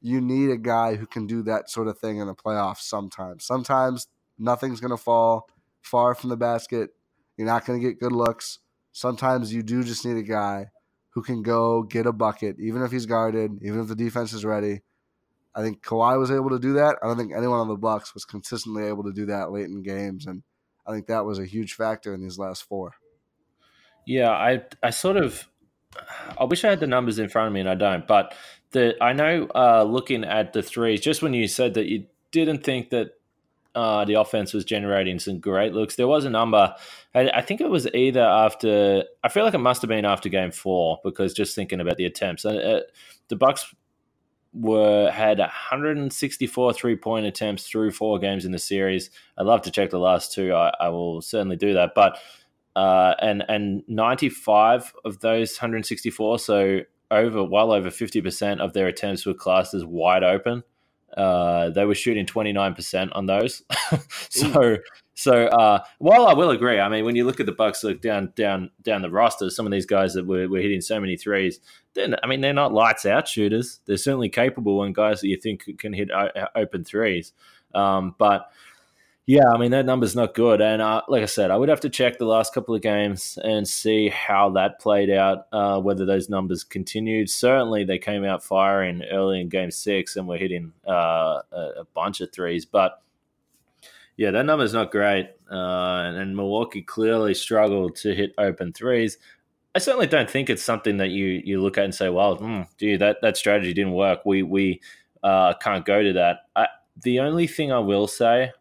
[0.00, 3.44] you need a guy who can do that sort of thing in the playoffs sometimes.
[3.44, 5.48] Sometimes nothing's going to fall
[5.80, 6.90] far from the basket.
[7.36, 8.58] You're not going to get good looks.
[8.94, 10.70] Sometimes you do just need a guy
[11.10, 14.44] who can go get a bucket, even if he's guarded, even if the defense is
[14.44, 14.82] ready.
[15.52, 16.96] I think Kawhi was able to do that.
[17.02, 19.82] I don't think anyone on the Bucks was consistently able to do that late in
[19.82, 20.44] games, and
[20.86, 22.92] I think that was a huge factor in these last four.
[24.06, 25.48] Yeah, I I sort of
[26.38, 28.06] I wish I had the numbers in front of me, and I don't.
[28.06, 28.32] But
[28.70, 32.62] the I know uh, looking at the threes, just when you said that you didn't
[32.62, 33.10] think that
[33.74, 35.96] uh, the offense was generating some great looks.
[35.96, 36.74] There was a number,
[37.14, 40.28] I, I, think it was either after, I feel like it must have been after
[40.28, 42.80] game four because just thinking about the attempts, uh,
[43.28, 43.74] the Bucks
[44.54, 49.10] were had 164 three point attempts through four games in the series.
[49.36, 50.54] I'd love to check the last two.
[50.54, 52.18] I, I will certainly do that, but
[52.76, 58.86] uh, and and 95 of those 164, so over well over 50 percent of their
[58.86, 60.62] attempts were classed as wide open.
[61.16, 63.62] Uh, they were shooting 29% on those.
[64.30, 64.78] so, Ooh.
[65.14, 68.00] so uh, while I will agree, I mean, when you look at the Bucks, look
[68.00, 71.16] down, down, down the roster, some of these guys that were, were hitting so many
[71.16, 71.60] threes,
[71.94, 73.80] then I mean, they're not lights out shooters.
[73.86, 76.10] They're certainly capable and guys that you think can hit
[76.54, 77.32] open threes.
[77.74, 78.50] Um, but
[79.26, 81.80] yeah, I mean that number's not good, and uh, like I said, I would have
[81.80, 85.46] to check the last couple of games and see how that played out.
[85.50, 87.30] Uh, whether those numbers continued.
[87.30, 92.20] Certainly, they came out firing early in Game Six and were hitting uh, a, bunch
[92.20, 92.66] of threes.
[92.66, 93.00] But
[94.18, 95.54] yeah, that number's not great, uh,
[96.04, 99.16] and, and, Milwaukee clearly struggled to hit open threes.
[99.74, 102.98] I certainly don't think it's something that you you look at and say, "Well, mm,
[102.98, 104.20] that that strategy didn't work.
[104.26, 104.82] We we
[105.22, 106.66] uh, can't go to that." I,
[107.02, 108.52] the only thing I will say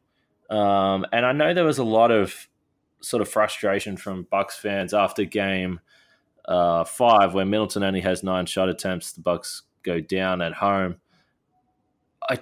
[0.54, 2.48] um, and I know there was a lot of
[3.02, 5.80] sort of frustration from Bucks fans after game
[6.46, 9.14] uh, five, where Middleton only has nine shot attempts.
[9.14, 10.98] The Bucks go down at home.
[12.30, 12.40] I,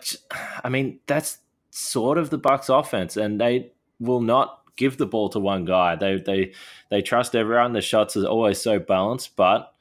[0.63, 1.37] I mean, that's
[1.69, 5.95] sort of the Bucks offense, and they will not give the ball to one guy.
[5.95, 6.53] They they
[6.89, 7.71] they trust everyone.
[7.71, 9.73] The shots are always so balanced, but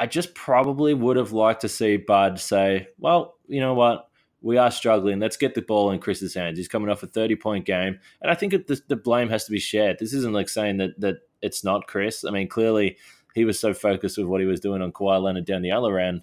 [0.00, 4.05] I just probably would have liked to see Bud say, "Well, you know what?
[4.46, 5.18] We are struggling.
[5.18, 6.56] Let's get the ball in Khris's hands.
[6.56, 7.98] He's coming off a 30 point game.
[8.22, 9.98] And I think the, the blame has to be shared.
[9.98, 12.24] This isn't like saying that, that it's not Khris.
[12.24, 12.96] I mean, clearly
[13.34, 15.98] he was so focused with what he was doing on Kawhi Leonard down the other
[15.98, 16.22] end.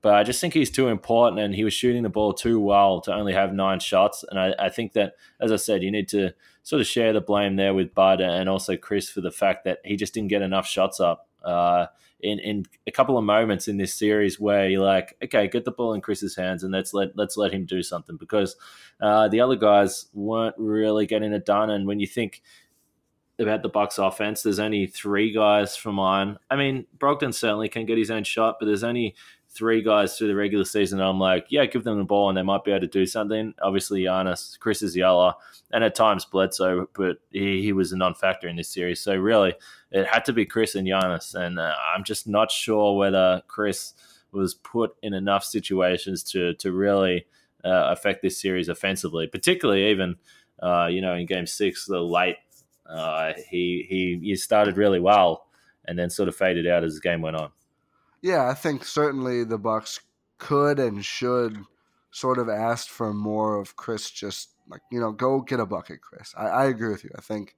[0.00, 3.02] But I just think he's too important and he was shooting the ball too well
[3.02, 4.24] to only have nine shots.
[4.30, 6.30] And I, I think that, as I said, you need to
[6.62, 9.80] sort of share the blame there with Bud and also Khris for the fact that
[9.84, 11.28] he just didn't get enough shots up.
[11.44, 11.86] Uh,
[12.22, 15.72] in in a couple of moments in this series where you're like, okay, get the
[15.72, 18.56] ball in Khris's hands and let's let let's let him do something because
[19.00, 21.70] uh, the other guys weren't really getting it done.
[21.70, 22.42] And when you think
[23.38, 26.38] about the Bucks offense, there's only three guys from mine.
[26.50, 29.14] I mean, Brogdon certainly can get his own shot, but there's only
[29.54, 31.00] three guys through the regular season.
[31.00, 33.54] I'm like, yeah, give them the ball and they might be able to do something.
[33.60, 35.34] Obviously, Giannis, Khris is yellow,
[35.70, 39.00] and at times Bledsoe, but he, he was a non-factor in this series.
[39.00, 39.54] So really,
[39.90, 43.94] it had to be Khris and Giannis, and uh, I'm just not sure whether Khris
[44.32, 47.26] was put in enough situations to to really
[47.64, 50.16] uh, affect this series offensively, particularly even
[50.62, 52.36] uh, you know in Game Six, the late
[52.88, 55.46] uh, he he he started really well
[55.84, 57.50] and then sort of faded out as the game went on.
[58.22, 60.00] Yeah, I think certainly the Bucks
[60.38, 61.58] could and should
[62.12, 64.10] sort of ask for more of Khris.
[64.10, 66.32] Just like you know, go get a bucket, Khris.
[66.36, 67.10] I, I agree with you.
[67.16, 67.56] I think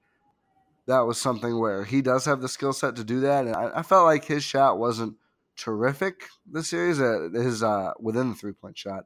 [0.87, 3.71] that was something where he does have the skill set to do that, and I,
[3.75, 5.15] I, felt like his shot wasn't
[5.55, 6.99] terrific this series.
[6.99, 9.05] Uh, his uh, within the three point shot,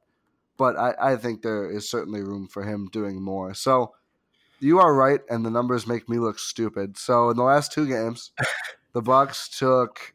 [0.56, 3.54] but I, I think there is certainly room for him doing more.
[3.54, 3.92] So
[4.60, 6.96] you are right, and the numbers make me look stupid.
[6.96, 8.32] So in the last two games,
[8.94, 10.14] the Bucks took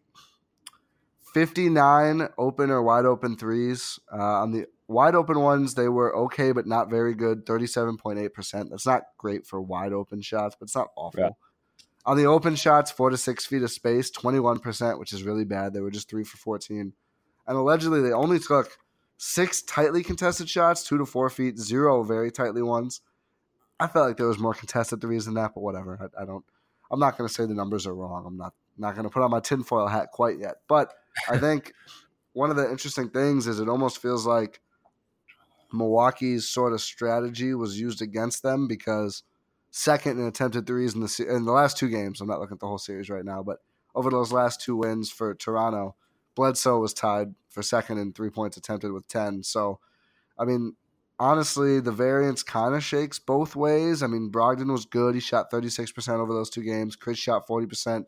[1.36, 6.52] 59 open or wide open threes uh, on the Wide open ones, they were okay,
[6.52, 7.46] but not very good.
[7.46, 8.70] 37.8%.
[8.70, 11.24] That's not great for wide open shots, but it's not awful.
[11.24, 11.32] Right.
[12.06, 15.74] On the open shots, four to six feet of space, 21%, which is really bad.
[15.74, 16.94] They were just three for 14.
[17.48, 18.78] And allegedly, they only took
[19.18, 23.02] six tightly contested shots, two to four feet, zero very tightly ones.
[23.80, 26.12] I felt like there was more contested threes than that, but whatever.
[26.16, 26.46] I, I don't.
[26.92, 28.26] I'm not going to say the numbers are wrong.
[28.28, 30.58] I'm not not going to put on my tinfoil hat quite yet.
[30.68, 30.94] But
[31.30, 31.74] I think
[32.34, 34.60] one of the interesting things is it almost feels like
[35.74, 39.24] Milwaukee's sort of strategy was used against them because
[39.72, 42.22] second in attempted threes in the in the last two games.
[42.22, 43.60] I'm not looking at the whole series right now, but
[43.94, 45.96] over those last two wins for Toronto,
[46.36, 49.44] Bledsoe was tied for second in three points attempted with ten.
[49.44, 49.80] So,
[50.40, 50.76] I mean,
[51.20, 54.04] honestly, the variance kind of shakes both ways.
[54.04, 56.96] I mean, Brogdon was good; he shot 36 percent over those two games.
[56.96, 58.08] Khris shot 40 percent.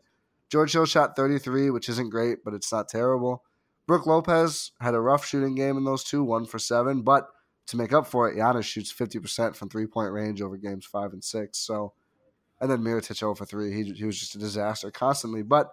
[0.50, 3.44] George Hill shot 33, which isn't great, but it's not terrible.
[3.86, 7.28] Brook Lopez had a rough shooting game in those two, one for seven, but
[7.68, 11.12] to make up for it, Giannis shoots 50% from three point range over games five
[11.12, 11.58] and six.
[11.58, 11.92] So,
[12.60, 13.72] and then Mirotic over three.
[13.72, 15.42] He, he was just a disaster constantly.
[15.42, 15.70] But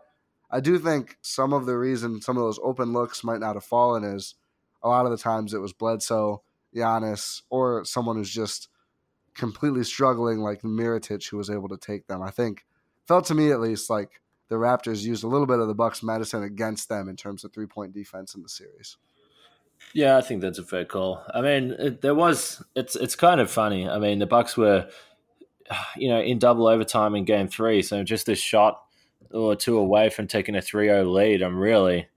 [0.51, 3.63] I do think some of the reason some of those open looks might not have
[3.63, 4.35] fallen is
[4.83, 6.43] a lot of the times it was Bledsoe,
[6.75, 8.67] Giannis, or someone who's just
[9.33, 12.21] completely struggling like Mirotic who was able to take them.
[12.21, 12.65] I think
[13.07, 16.03] felt to me at least like the Raptors used a little bit of the Bucks
[16.03, 18.97] medicine against them in terms of three point defense in the series.
[19.93, 21.23] Yeah, I think that's a fair call.
[21.33, 23.87] I mean, it, there was it's it's kind of funny.
[23.87, 24.89] I mean, the Bucks were,
[25.97, 28.81] you know, in double overtime in Game Three, so just a shot
[29.31, 31.41] or two away from taking a 3-0 lead.
[31.41, 32.07] I'm really,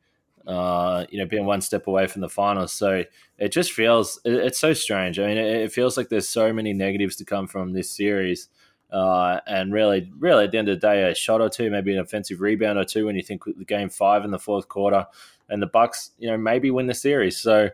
[0.47, 2.73] uh, you know, being one step away from the finals.
[2.73, 3.05] So
[3.38, 5.19] it just feels it, it's so strange.
[5.19, 8.49] I mean, it, it, feels like there's so many negatives to come from this series.
[8.90, 11.92] Uh, and really, really, at the end of the day, a shot or two, maybe
[11.92, 15.07] an offensive rebound or two, when you think the game five in the fourth quarter,
[15.48, 17.37] and the Bucks, you know, maybe win the series.
[17.38, 17.68] So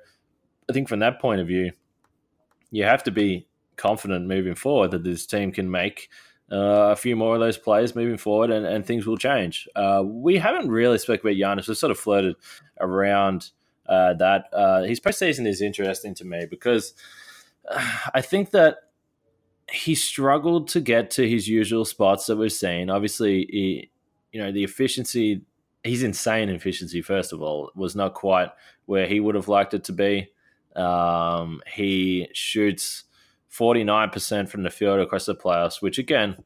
[0.68, 1.72] I think from that point of view,
[2.70, 3.46] you have to be
[3.76, 6.08] confident moving forward that this team can make
[6.50, 9.68] uh, a few more of those players moving forward, and, and things will change.
[9.74, 11.68] Uh, we haven't really spoke about Giannis.
[11.68, 12.36] We've sort of flirted
[12.80, 13.50] around
[13.88, 14.46] uh, that.
[14.52, 16.94] Uh, his postseason is interesting to me because
[18.14, 18.76] I think that
[19.70, 22.90] he struggled to get to his usual spots that we've seen.
[22.90, 23.90] Obviously, he,
[24.32, 25.42] you know, the efficiency
[25.84, 27.02] he's insane efficiency.
[27.02, 28.48] First of all, was not quite
[28.86, 30.28] where he would have liked it to be.
[30.74, 33.04] Um, he shoots
[33.48, 36.36] forty nine percent from the field across the playoffs, which again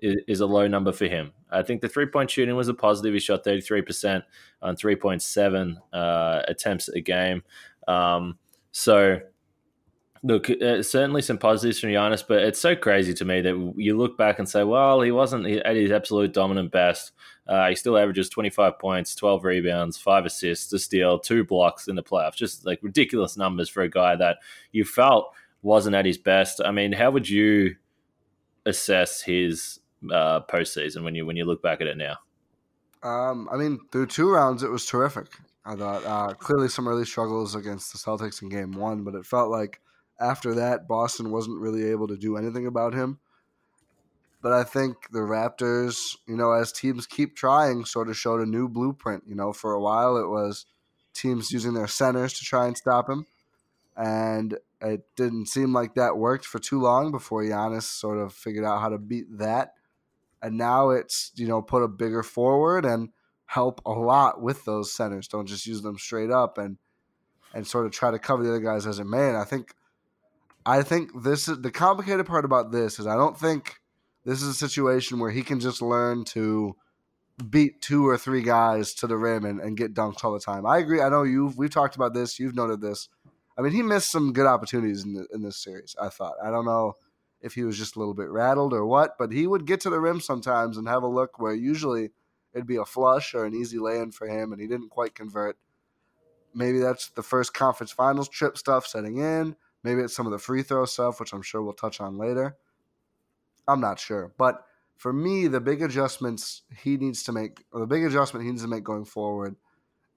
[0.00, 1.32] is, is, a low number for him.
[1.50, 3.14] I think the three point shooting was a positive.
[3.14, 4.24] He shot thirty three percent
[4.60, 7.42] on three point seven uh, attempts a game.
[7.88, 8.38] Um,
[8.70, 9.18] so
[10.24, 13.96] Look, uh, certainly some positives from Giannis, but it's so crazy to me that you
[13.96, 17.10] look back and say, well, he wasn't at his absolute dominant best.
[17.48, 21.96] Uh, he still averages 25 points, 12 rebounds, five assists, a steal, two blocks in
[21.96, 22.36] the playoffs.
[22.36, 24.36] Just like ridiculous numbers for a guy that
[24.70, 26.60] you felt wasn't at his best.
[26.64, 27.76] I mean, how would you
[28.64, 29.80] assess his
[30.12, 32.18] uh, postseason when you when you look back at it now?
[33.02, 35.26] Um, I mean, through two rounds, it was terrific.
[35.64, 39.26] I thought uh, clearly some early struggles against the Celtics in Game One, but it
[39.26, 39.80] felt like
[40.22, 43.18] after that, Boston wasn't really able to do anything about him.
[44.40, 48.46] But I think the Raptors, you know, as teams keep trying, sort of showed a
[48.46, 49.24] new blueprint.
[49.26, 50.66] You know, for a while it was
[51.14, 53.26] teams using their centers to try and stop him.
[53.96, 58.64] And it didn't seem like that worked for too long before Giannis sort of figured
[58.64, 59.74] out how to beat that.
[60.40, 63.10] And now it's, you know, put a bigger forward and
[63.46, 65.28] help a lot with those centers.
[65.28, 66.78] Don't just use them straight up and
[67.54, 69.36] and sort of try to cover the other guys as a man.
[69.36, 69.74] I think
[70.64, 73.80] I think this is the complicated part about this is I don't think
[74.24, 76.76] this is a situation where he can just learn to
[77.50, 80.64] beat two or three guys to the rim and, and get dunked all the time.
[80.66, 81.00] I agree.
[81.00, 82.38] I know you've we've talked about this.
[82.38, 83.08] You've noted this.
[83.58, 85.96] I mean, he missed some good opportunities in the, in this series.
[86.00, 86.34] I thought.
[86.42, 86.96] I don't know
[87.40, 89.90] if he was just a little bit rattled or what, but he would get to
[89.90, 92.10] the rim sometimes and have a look where usually
[92.54, 95.56] it'd be a flush or an easy lay-in for him, and he didn't quite convert.
[96.54, 99.56] Maybe that's the first conference finals trip stuff setting in.
[99.84, 102.56] Maybe it's some of the free throw stuff, which I'm sure we'll touch on later.
[103.66, 104.32] I'm not sure.
[104.38, 104.64] But
[104.96, 108.62] for me, the big adjustments he needs to make, or the big adjustment he needs
[108.62, 109.56] to make going forward,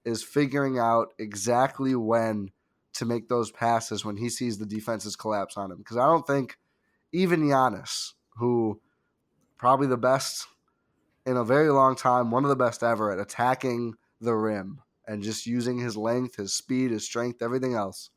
[0.04, 2.50] is figuring out exactly when
[2.94, 5.78] to make those passes when he sees the defenses collapse on him.
[5.78, 6.58] Because I don't think
[7.12, 8.80] even Giannis, who
[9.58, 10.46] probably the best
[11.26, 15.22] in a very long time, one of the best ever at attacking the rim and
[15.22, 18.10] just using his length, his speed, his strength, everything else,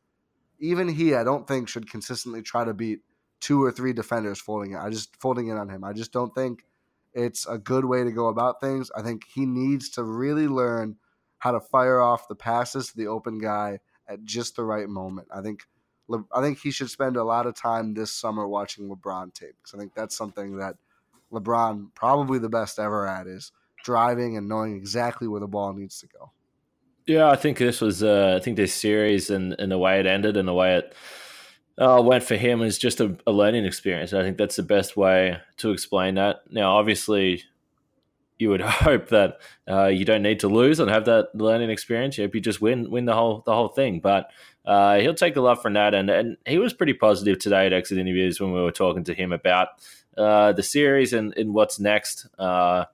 [0.60, 3.00] even he, I don't think, should consistently try to beat
[3.40, 4.78] two or three defenders folding it.
[4.78, 5.84] I just folding in on him.
[5.84, 6.66] I just don't think
[7.14, 8.92] it's a good way to go about things.
[8.96, 10.98] I think he needs to really learn
[11.40, 15.28] how to fire off the passes to the open guy at just the right moment.
[15.34, 15.62] I think
[16.34, 19.76] I think he should spend a lot of time this summer watching LeBron tape because
[19.76, 20.76] I think that's something that
[21.32, 23.52] LeBron probably the best ever at is
[23.84, 26.32] driving and knowing exactly where the ball needs to go.
[27.10, 28.04] Yeah, I think this was.
[28.04, 30.94] Uh, I think this series and, and the way it ended and the way it
[31.80, 34.14] uh, went for him is just a, a learning experience.
[34.14, 36.42] I think that's the best way to explain that.
[36.52, 37.42] Now, obviously,
[38.38, 42.16] you would hope that uh, you don't need to lose and have that learning experience.
[42.16, 44.02] You hope you just win win the whole the whole thing.
[44.02, 44.30] But
[44.64, 47.74] uh, he'll take a lot from that, and and he was pretty positive today at
[47.74, 49.70] exit interviews when we were talking to him about
[50.16, 52.28] uh, the series and, and what's next.
[52.38, 52.86] Uh,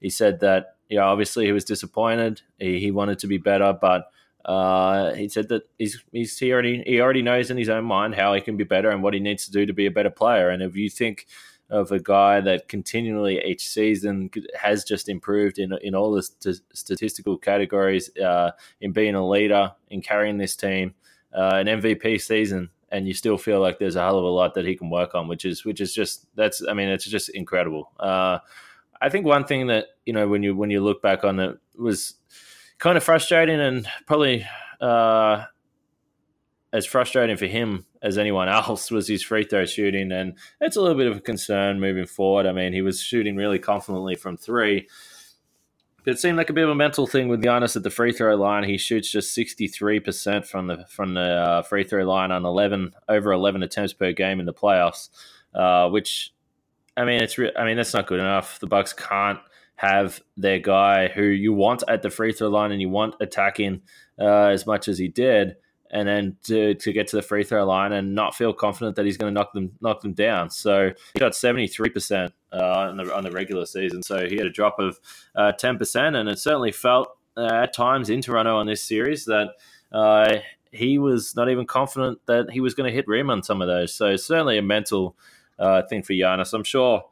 [0.00, 2.42] he said that you know obviously he was disappointed.
[2.58, 4.10] He, he wanted to be better, but
[4.44, 8.16] uh, he said that he's, he's he already he already knows in his own mind
[8.16, 10.10] how he can be better and what he needs to do to be a better
[10.10, 10.50] player.
[10.50, 11.26] And if you think
[11.70, 14.28] of a guy that continually each season
[14.60, 19.72] has just improved in in all the st- statistical categories, uh, in being a leader,
[19.88, 20.94] in carrying this team,
[21.32, 24.54] uh, an MVP season, and you still feel like there's a hell of a lot
[24.54, 27.28] that he can work on, which is which is just that's I mean it's just
[27.28, 27.92] incredible.
[28.00, 28.38] Uh,
[29.00, 31.58] I think one thing that you know when you when you look back on it
[31.76, 32.14] was
[32.78, 34.46] kind of frustrating and probably
[34.80, 35.44] uh,
[36.72, 40.80] as frustrating for him as anyone else was his free throw shooting, and it's a
[40.80, 42.46] little bit of a concern moving forward.
[42.46, 44.88] I mean, he was shooting really confidently from three.
[46.02, 48.12] But it seemed like a bit of a mental thing with Giannis at the free
[48.12, 48.64] throw line.
[48.64, 52.46] He shoots just sixty three percent from the from the uh, free throw line on
[52.46, 55.10] eleven over eleven attempts per game in the playoffs,
[55.54, 56.32] uh, which
[57.00, 58.58] I mean, it's re- I mean that's not good enough.
[58.60, 59.38] The Bucks can't
[59.76, 63.80] have their guy who you want at the free throw line and you want attacking
[64.18, 65.56] uh, as much as he did,
[65.90, 69.06] and then to, to get to the free throw line and not feel confident that
[69.06, 70.50] he's going to knock them knock them down.
[70.50, 74.02] So he got seventy three percent uh, on the on the regular season.
[74.02, 75.00] So he had a drop of
[75.34, 79.24] uh, ten percent, and it certainly felt uh, at times in Toronto on this series
[79.24, 79.48] that.
[79.90, 80.38] Uh,
[80.72, 83.66] he was not even confident that he was going to hit rim on some of
[83.66, 83.92] those.
[83.92, 85.16] So certainly a mental
[85.60, 86.52] uh, thing for Giannis.
[86.52, 87.04] I'm sure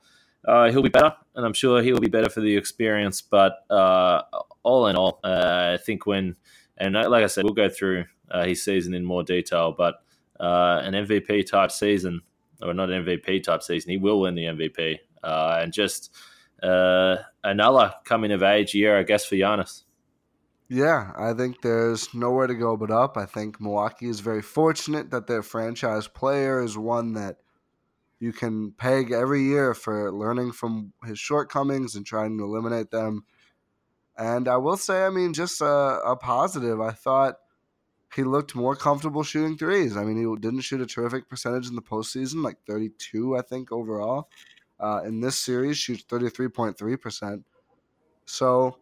[0.47, 3.21] uh, he'll be better, and I'm sure he'll be better for the experience.
[3.21, 4.23] But uh,
[4.63, 6.37] all in all, uh, I think when
[6.77, 9.75] and like I said, we'll go through uh, his season in more detail.
[9.77, 9.97] But
[10.41, 12.23] uh, an MVP type season,
[12.63, 16.17] or not an MVP type season, he will win the MVP, and just
[16.63, 19.83] another coming of age year, I guess, for Giannis.
[20.71, 23.17] Yeah, I think there's nowhere to go but up.
[23.17, 27.39] I think Milwaukee is very fortunate that their franchise player is one that
[28.21, 33.25] you can peg every year for learning from his shortcomings and trying to eliminate them.
[34.17, 36.81] And I will say, I mean, just a, a positive.
[36.81, 37.37] I thought
[38.15, 39.97] he looked more comfortable shooting threes.
[39.97, 43.71] I mean, he didn't shoot a terrific percentage in the postseason, like 32, I think,
[43.71, 44.29] overall.
[44.81, 47.45] Uh, in this series, shoots 33.3%.
[48.27, 48.79] So,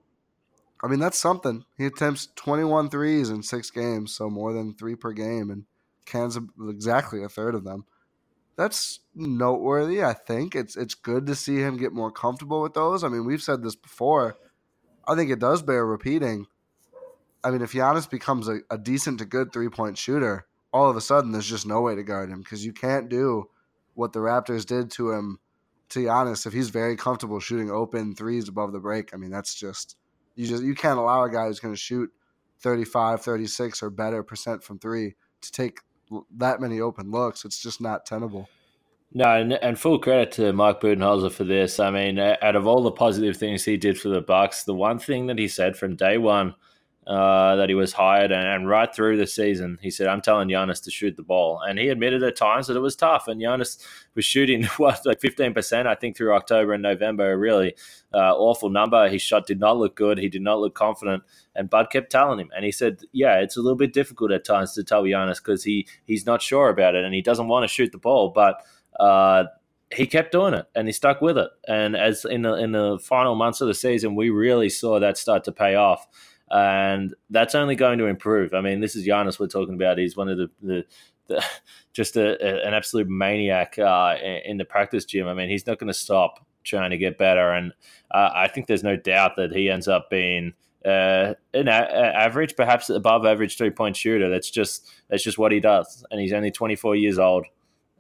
[0.83, 1.65] I mean, that's something.
[1.77, 5.65] He attempts 21 threes in six games, so more than three per game, and
[6.07, 7.85] cans exactly a third of them
[8.57, 10.03] that's noteworthy.
[10.03, 13.05] I think it's it's good to see him get more comfortable with those.
[13.05, 14.37] I mean, we've said this before.
[15.07, 16.47] I think it does bear repeating.
[17.45, 20.97] I mean, if Giannis becomes a, a decent to good three point shooter, all of
[20.97, 23.49] a sudden there's just no way to guard him because you can't do
[23.95, 25.39] what the Raptors did to him.
[25.91, 29.55] To Giannis, if he's very comfortable shooting open threes above the break, I mean, that's
[29.55, 29.97] just
[30.35, 32.11] you just you can't allow a guy who's going to shoot
[32.59, 35.79] 35, 36 or better percent from three to take
[36.37, 37.45] that many open looks.
[37.45, 38.49] It's just not tenable.
[39.13, 41.81] No, and, and full credit to Mike Budenholzer for this.
[41.81, 44.99] I mean, out of all the positive things he did for the Bucks, the one
[44.99, 46.55] thing that he said from day one
[47.07, 50.49] uh, that he was hired and, and, right through the season, he said, "I'm telling
[50.49, 53.29] Giannis to shoot the ball," and he admitted at times that it was tough.
[53.29, 53.81] And Giannis
[54.17, 57.31] was shooting what like 15 percent, I think, through October and November.
[57.31, 57.77] A really
[58.13, 59.09] uh, awful number.
[59.09, 60.19] His shot did not look good.
[60.19, 61.23] He did not look confident.
[61.55, 64.45] And Bud kept telling him, and he said, "Yeah, it's a little bit difficult at
[64.45, 67.63] times to tell Giannis because he he's not sure about it and he doesn't want
[67.63, 68.63] to shoot the ball, but."
[68.99, 69.45] Uh,
[69.95, 71.49] he kept doing it and he stuck with it.
[71.69, 75.17] And as in the in the final months of the season, we really saw that
[75.17, 76.09] start to pay off
[76.51, 78.55] and that's only going to improve.
[78.55, 79.99] I mean, this is Giannis we're talking about.
[79.99, 80.85] He's one of the, the,
[81.27, 81.45] the
[81.93, 85.27] just a, a, an absolute maniac uh, in the practice gym.
[85.27, 87.73] I mean, he's not going to stop trying to get better, and
[88.13, 90.55] uh, I think there's no doubt that he ends up being.
[90.85, 91.73] Uh, an a-
[92.17, 94.29] average, perhaps above average three point shooter.
[94.29, 97.45] That's just that's just what he does, and he's only 24 years old.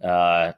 [0.00, 0.52] Uh,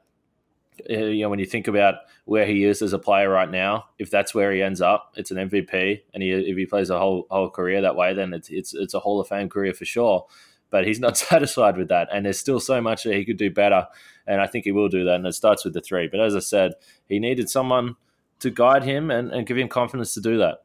[0.89, 4.09] you know, when you think about where he is as a player right now, if
[4.09, 7.27] that's where he ends up, it's an MVP, and he, if he plays a whole
[7.29, 10.25] whole career that way, then it's it's it's a Hall of Fame career for sure.
[10.69, 13.51] But he's not satisfied with that, and there's still so much that he could do
[13.51, 13.87] better,
[14.27, 15.15] and I think he will do that.
[15.15, 16.07] And it starts with the three.
[16.07, 16.73] But as I said,
[17.07, 17.95] he needed someone
[18.39, 20.59] to guide him and, and give him confidence to do that,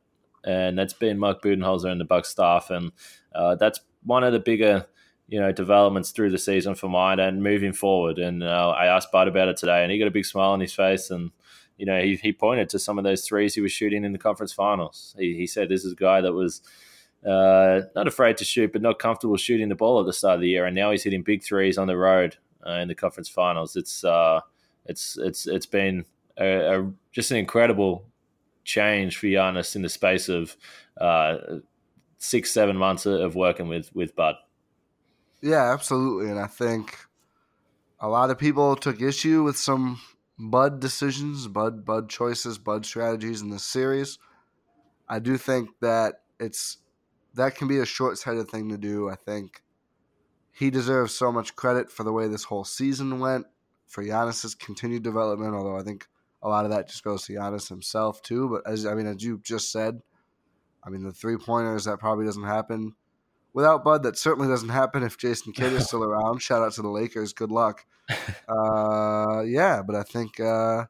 [0.44, 2.92] and that's been Mike Budenholzer and the Buck staff, and
[3.34, 4.86] uh, that's one of the bigger
[5.26, 8.18] you know developments through the season for mine and moving forward.
[8.18, 10.60] And uh, I asked Bud about it today, and he got a big smile on
[10.60, 11.30] his face, and
[11.76, 14.18] you know he, he pointed to some of those threes he was shooting in the
[14.18, 15.14] conference finals.
[15.18, 16.62] He, he said this is a guy that was.
[17.26, 20.42] Uh, not afraid to shoot, but not comfortable shooting the ball at the start of
[20.42, 23.30] the year, and now he's hitting big threes on the road uh, in the conference
[23.30, 23.76] finals.
[23.76, 24.40] It's uh,
[24.84, 26.04] it's it's it's been
[26.36, 28.04] a, a, just an incredible
[28.64, 30.56] change for Giannis in the space of
[31.00, 31.36] uh,
[32.18, 34.34] six seven months of working with with Bud.
[35.44, 36.96] Yeah, absolutely, and I think
[38.00, 40.00] a lot of people took issue with some
[40.38, 44.18] Bud decisions, Bud Bud choices, Bud strategies in this series.
[45.06, 46.78] I do think that it's
[47.34, 49.10] that can be a short sighted thing to do.
[49.10, 49.62] I think
[50.50, 53.44] he deserves so much credit for the way this whole season went,
[53.86, 55.54] for Giannis's continued development.
[55.54, 56.06] Although I think
[56.42, 58.48] a lot of that just goes to Giannis himself too.
[58.48, 60.00] But as I mean, as you just said,
[60.82, 62.94] I mean the three pointers that probably doesn't happen
[63.54, 64.02] without Bud.
[64.02, 66.42] That certainly doesn't happen if Jason Kidd is still around.
[66.42, 67.32] Shout out to the Lakers.
[67.32, 67.86] Good luck.
[68.46, 70.84] Uh, yeah, but I think uh,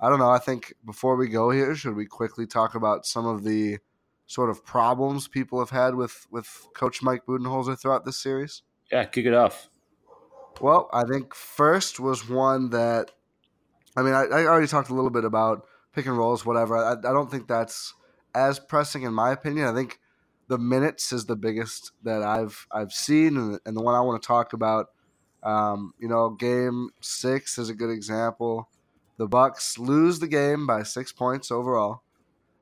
[0.00, 0.30] I don't know.
[0.30, 3.80] I think before we go here, should we quickly talk about some of the
[4.26, 8.62] sort of problems people have had with with Coach Mike Budenholzer throughout this series?
[8.90, 9.68] Yeah, kick it off.
[10.60, 13.10] Well, I think first was one that,
[13.96, 16.76] I mean, I, I already talked a little bit about pick and rolls, whatever.
[16.76, 17.92] I, I don't think that's
[18.34, 19.68] as pressing in my opinion.
[19.68, 19.98] I think
[20.48, 24.20] the minutes is the biggest that I've I've seen, and, and the one I want
[24.22, 24.90] to talk about.
[25.42, 28.68] Um, you know, game six is a good example.
[29.18, 32.02] The Bucks lose the game by six points overall.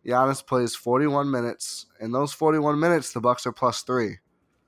[0.04, 1.86] Giannis plays 41 minutes.
[2.00, 4.18] In those 41 minutes, the Bucks are plus three,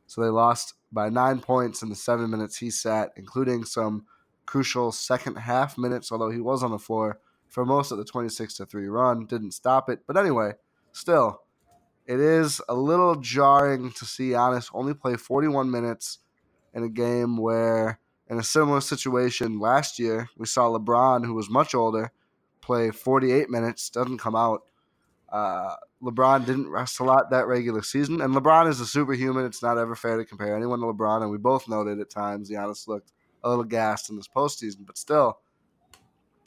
[0.06, 4.06] so they lost by nine points in the seven minutes he sat, including some
[4.46, 8.54] crucial second half minutes, although he was on the floor for most of the 26
[8.54, 10.00] to 3 run, didn't stop it.
[10.06, 10.52] But anyway,
[10.92, 11.42] still,
[12.06, 16.18] it is a little jarring to see Giannis only play 41 minutes
[16.74, 17.98] in a game where,
[18.28, 22.12] in a similar situation last year, we saw LeBron, who was much older,
[22.60, 24.62] play 48 minutes, doesn't come out.
[25.32, 29.46] Uh, LeBron didn't rest a lot that regular season, and LeBron is a superhuman.
[29.46, 32.50] It's not ever fair to compare anyone to LeBron, and we both noted at times
[32.50, 35.38] Giannis looked a little gassed in this postseason, but still,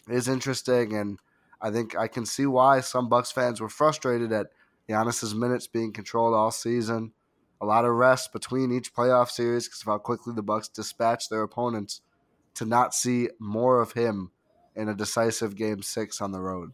[0.08, 1.20] it is interesting, and
[1.60, 4.47] I think I can see why some Bucks fans were frustrated at
[4.89, 7.11] Giannis's minutes being controlled all season.
[7.59, 11.29] A lot of rest between each playoff series because of how quickly the Bucks dispatch
[11.29, 12.01] their opponents.
[12.55, 14.31] To not see more of him
[14.75, 16.71] in a decisive game six on the road.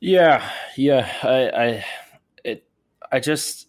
[0.00, 1.12] Yeah, yeah.
[1.22, 1.84] I, I,
[2.44, 2.64] it,
[3.12, 3.68] I just,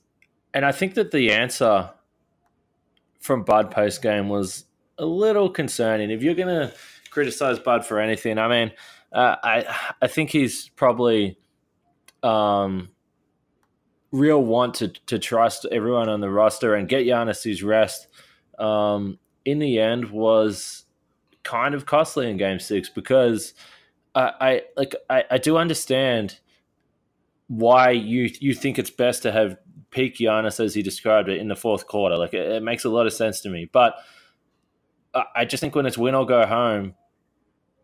[0.54, 1.90] and I think that the answer
[3.20, 4.64] from Bud post game was
[4.98, 6.12] a little concerning.
[6.12, 6.74] If you're to
[7.10, 8.72] criticize Bud for anything, I mean,
[9.12, 11.38] uh, I, I think he's probably,
[12.24, 12.88] um,
[14.12, 18.08] real want to to trust everyone on the roster and get Giannis his rest.
[18.58, 20.86] Um, in the end, was
[21.44, 23.54] kind of costly in Game Six because
[24.16, 26.40] I, I like I, I do understand
[27.48, 29.58] why you you think it's best to have
[29.92, 32.18] peak Giannis as he described it in the fourth quarter.
[32.18, 33.96] Like it, it makes a lot of sense to me, but
[35.14, 36.96] I, I just think when it's win or go home,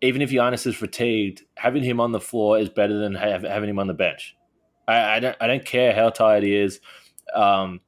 [0.02, 3.70] even if Giannis is fatigued, having him on the floor is better than have, having
[3.70, 4.36] him on the bench.
[4.88, 6.80] I, I, don't I don't care how tired he is.
[7.34, 7.82] Um,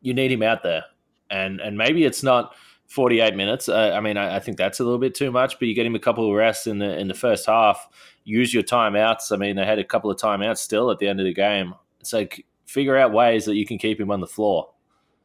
[0.00, 0.84] you need him out there,
[1.30, 2.54] and and maybe it's not
[2.88, 3.68] 48 minutes.
[3.68, 5.86] Uh, I mean, I, I, think that's a little bit too much, but you get
[5.86, 7.88] him a couple of rests in the in the first half.
[8.24, 9.32] Use your timeouts.
[9.32, 11.74] I mean, they had a couple of timeouts still at the end of the game.
[12.12, 14.70] Like figure out ways that you can keep him on the floor.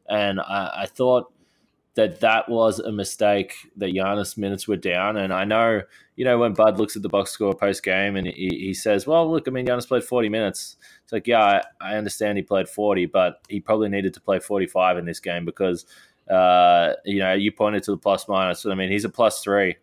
[0.08, 1.32] And I, I thought
[1.98, 5.16] that that was a mistake that Giannis minutes were down.
[5.16, 5.82] And I know,
[6.16, 9.06] you know, when Bud looks at the box score post game and he, he, says,
[9.06, 10.76] well, look, I mean, Giannis played 40 minutes.
[11.04, 14.38] It's like, yeah, I, I understand he played 40, but he probably needed to play
[14.38, 15.84] 45 in this game because–
[16.28, 18.66] uh, you know, you pointed to the plus minus.
[18.66, 19.76] I mean, he's a plus three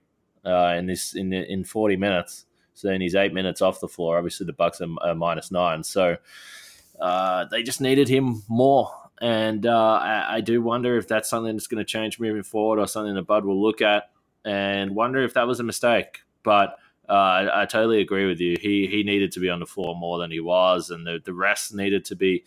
[0.45, 2.45] uh, in this in in forty minutes.
[2.73, 4.17] So then he's eight minutes off the floor.
[4.17, 5.83] Obviously, the Bucks are, are minus nine.
[5.83, 6.17] So
[6.99, 8.91] uh, they just needed him more.
[9.21, 12.79] And uh, I, I, do wonder if that's something that's going to change moving forward,
[12.79, 14.09] or something that Bud will look at
[14.43, 16.19] and wonder if that was a mistake.
[16.43, 18.57] But uh, I, I, totally agree with you.
[18.59, 21.33] He he needed to be on the floor more than he was, and the the
[21.33, 22.43] rest needed to be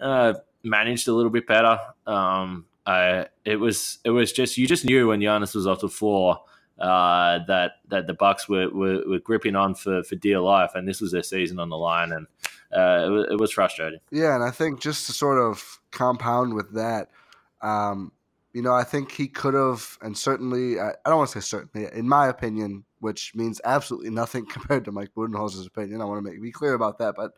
[0.00, 1.78] uh, managed a little bit better.
[2.06, 5.88] Um, uh, it was it was just you just knew when Giannis was off the
[5.88, 6.40] floor
[6.78, 10.86] uh, that that the Bucks were, were, were gripping on for, for dear life, and
[10.86, 12.26] this was their season on the line, and
[12.74, 14.00] uh, it, was, it, was, frustrating.
[14.10, 17.10] Yeah, and I think just to sort of compound with that,
[17.62, 18.12] um,
[18.52, 21.46] you know, I think he could have, and certainly, I, I don't want to say
[21.46, 26.00] certainly, in my opinion, which means absolutely nothing compared to Mike Budenholzer's opinion.
[26.00, 27.32] I want to make be clear about that, but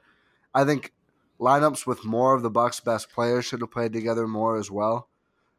[0.54, 0.92] I think
[1.38, 5.08] lineups with more of the Bucks' best players should have played together more as well.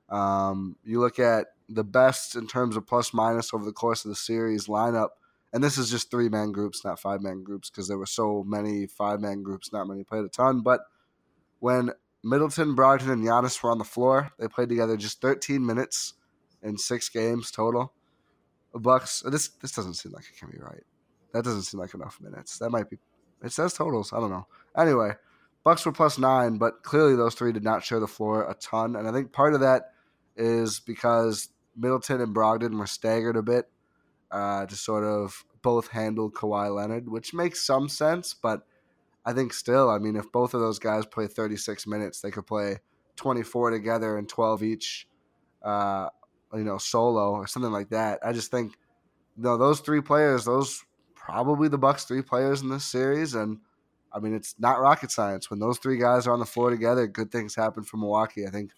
[0.09, 4.09] Um, you look at the best in terms of plus minus over the course of
[4.09, 5.09] the series lineup,
[5.53, 8.43] and this is just three man groups, not five man groups, because there were so
[8.47, 10.61] many five man groups, not many played a ton.
[10.61, 10.81] But
[11.59, 11.91] when
[12.23, 16.13] Middleton, Brogdon, and Giannis were on the floor, they played together just 13 minutes
[16.63, 17.93] in six games total.
[18.73, 19.23] The Bucks.
[19.25, 20.83] This this doesn't seem like it can be right.
[21.33, 22.57] That doesn't seem like enough minutes.
[22.59, 22.97] That might be.
[23.43, 24.13] It says totals.
[24.13, 24.47] I don't know.
[24.77, 25.11] Anyway,
[25.65, 28.95] Bucks were plus nine, but clearly those three did not share the floor a ton,
[28.95, 29.91] and I think part of that
[30.37, 33.69] is because Middleton and Brogdon were staggered a bit
[34.31, 38.65] uh, to sort of both handle Kawhi Leonard, which makes some sense, but
[39.25, 42.47] I think still, I mean, if both of those guys play 36 minutes, they could
[42.47, 42.77] play
[43.17, 45.07] 24 together and 12 each,
[45.63, 46.09] uh,
[46.53, 48.19] you know, solo or something like that.
[48.25, 48.73] I just think,
[49.37, 53.59] you know, those three players, those probably the Bucks' three players in this series, and
[54.13, 55.49] I mean, it's not rocket science.
[55.49, 58.45] When those three guys are on the floor together, good things happen for Milwaukee.
[58.45, 58.71] I think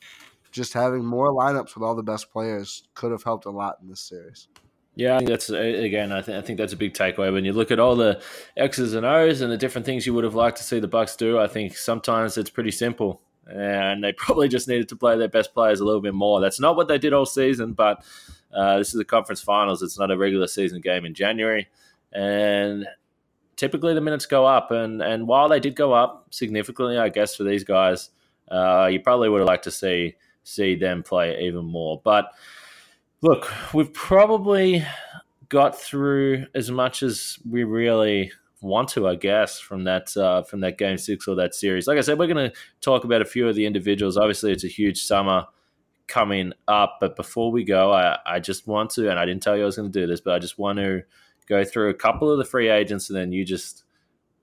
[0.51, 3.89] just having more lineups with all the best players could have helped a lot in
[3.89, 4.47] this series.
[4.95, 6.11] Yeah, I think that's again.
[6.11, 8.21] I think I think that's a big takeaway when you look at all the
[8.55, 11.15] X's and O's and the different things you would have liked to see the Bucks
[11.15, 11.39] do.
[11.39, 15.53] I think sometimes it's pretty simple, and they probably just needed to play their best
[15.53, 16.39] players a little bit more.
[16.39, 18.05] That's not what they did all season, but
[18.53, 19.81] uh, this is the conference finals.
[19.81, 21.67] It's not a regular season game in January,
[22.11, 22.85] and
[23.55, 24.69] typically the minutes go up.
[24.69, 28.11] And and while they did go up significantly, I guess for these guys,
[28.51, 32.31] uh, you probably would have liked to see see them play even more, but
[33.23, 34.85] Look, we've probably
[35.47, 40.59] got through as much as we really want to, I guess, from that uh, from
[40.59, 41.87] that game six or that series.
[41.87, 44.17] Like I said, we're going to talk about a few of the individuals.
[44.17, 45.45] Obviously, it's a huge summer
[46.05, 49.55] coming up, but before we go, I, I just want to, and I didn't tell
[49.55, 51.03] you I was going to do this, but I just want to
[51.47, 53.85] go through a couple of the free agents, and then you just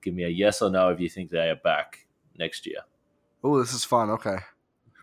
[0.00, 2.06] give me a yes or no if you think they are back
[2.38, 2.78] next year.
[3.44, 4.08] Oh, this is fun.
[4.08, 4.36] Okay.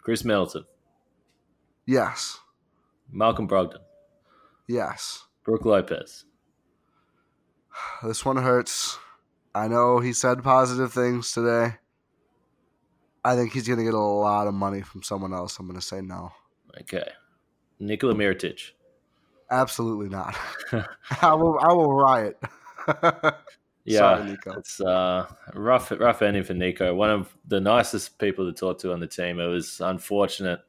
[0.01, 0.65] Khris Middleton.
[1.85, 2.39] Yes.
[3.11, 3.79] Malcolm Brogdon.
[4.67, 5.23] Yes.
[5.43, 6.25] Brook Lopez.
[8.03, 8.97] This one hurts.
[9.55, 11.75] I know he said positive things today.
[13.23, 15.57] I think he's going to get a lot of money from someone else.
[15.59, 16.31] I'm going to say no.
[16.81, 17.09] Okay.
[17.79, 18.71] Nikola Mirotic.
[19.49, 20.35] Absolutely not.
[21.21, 21.57] I will.
[21.59, 22.37] I will riot.
[23.85, 24.51] yeah, Sorry, Nico.
[24.57, 26.93] it's uh, rough, rough ending for Nico.
[26.93, 29.39] One of the nicest people to talk to on the team.
[29.39, 30.59] It was unfortunate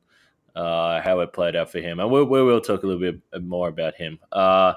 [0.58, 3.42] uh, how it played out for him, and we, we will talk a little bit
[3.42, 4.18] more about him.
[4.32, 4.74] Uh,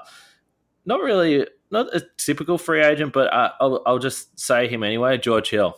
[0.86, 5.18] not really, not a typical free agent, but I, will I'll just say him anyway.
[5.18, 5.76] George Hill.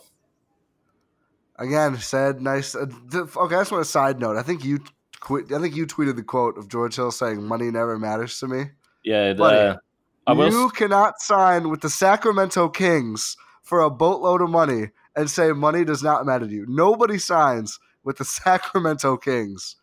[1.57, 2.75] Again, said nice.
[2.75, 2.85] Uh,
[3.15, 4.37] okay, I just want a side note.
[4.37, 4.79] I think you,
[5.21, 8.47] quit, I think you tweeted the quote of George Hill saying, "Money never matters to
[8.47, 8.65] me."
[9.03, 9.79] Yeah, the,
[10.27, 15.51] Buddy, you cannot sign with the Sacramento Kings for a boatload of money and say
[15.51, 16.65] money does not matter to you.
[16.67, 19.77] Nobody signs with the Sacramento Kings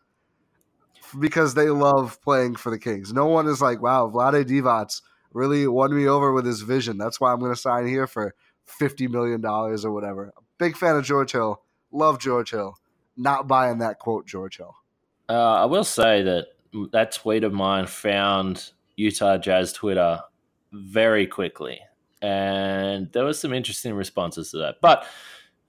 [1.18, 3.12] because they love playing for the Kings.
[3.12, 5.00] No one is like, wow, Vlade Divac
[5.32, 6.98] really won me over with his vision.
[6.98, 8.34] That's why I'm going to sign here for
[8.80, 10.32] $50 million or whatever.
[10.58, 11.62] Big fan of George Hill.
[11.90, 12.76] Love George Hill.
[13.16, 14.74] Not buying that quote, George Hill.
[15.28, 16.46] Uh, I will say that
[16.92, 20.20] that tweet of mine found Utah Jazz Twitter
[20.72, 21.80] very quickly.
[22.20, 24.76] And there was some interesting responses to that.
[24.80, 25.06] But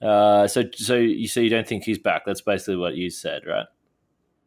[0.02, 2.24] uh, so, so you say you don't think he's back?
[2.26, 3.66] That's basically what you said, right?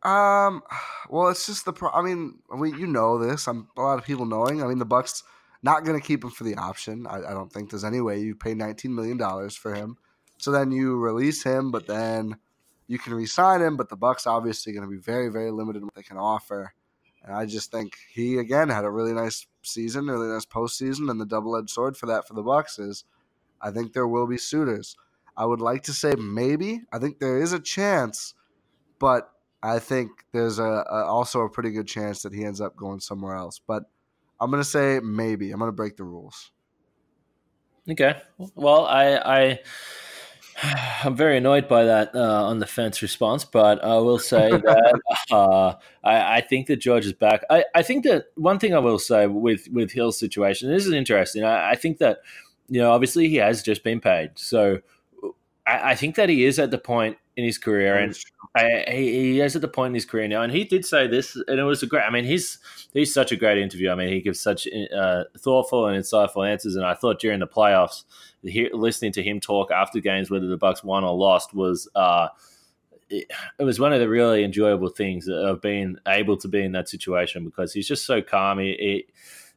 [0.07, 0.62] Um,
[1.11, 1.72] well, it's just the.
[1.72, 3.46] Pro- I mean, we you know this.
[3.48, 4.62] I'm a lot of people knowing.
[4.62, 5.22] I mean, the Bucks
[5.62, 7.07] not going to keep him for the option.
[7.07, 9.96] I, I don't think there's any way you pay 19 million dollars for him.
[10.38, 12.36] So then you release him, but then
[12.86, 13.76] you can re-sign him.
[13.76, 16.74] But the Bucks obviously going to be very, very limited what they can offer.
[17.24, 21.20] And I just think he again had a really nice season, really nice postseason, and
[21.20, 23.04] the double-edged sword for that for the Bucks is,
[23.61, 24.96] I think there will be suitors.
[25.36, 26.82] I would like to say maybe.
[26.92, 28.34] I think there is a chance,
[29.00, 29.30] but
[29.66, 33.00] I think there's a, a, also a pretty good chance that he ends up going
[33.00, 33.60] somewhere else.
[33.66, 33.84] But
[34.40, 35.50] I'm gonna say maybe.
[35.50, 36.52] I'm gonna break the rules.
[37.90, 38.20] Okay.
[38.54, 39.58] Well, I, I
[41.04, 45.00] I'm very annoyed by that uh, on the fence response, but I will say that
[45.30, 47.42] uh, I, I, think that George is back.
[47.50, 50.92] I, I think that one thing I will say with with Hill's situation, this is
[50.92, 51.44] interesting.
[51.44, 52.20] I, I think that
[52.68, 54.80] you know obviously he has just been paid, so
[55.66, 58.18] I, I think that he is at the point in his career, and
[58.55, 60.43] I, he, he is at the point in his career now.
[60.43, 62.05] And he did say this, and it was a great.
[62.05, 62.59] I mean, he's
[62.95, 63.91] he's such a great interview.
[63.91, 64.66] I mean, he gives such
[64.97, 66.76] uh, thoughtful and insightful answers.
[66.76, 68.05] And I thought during the playoffs,
[68.43, 71.89] he, listening to him talk after games, whether the Bucks won or lost, was.
[71.95, 72.28] Uh,
[73.09, 73.30] it,
[73.61, 76.89] it, was one of the really enjoyable things of being able to be in that
[76.89, 78.59] situation because he's just so calm.
[78.59, 79.07] He, he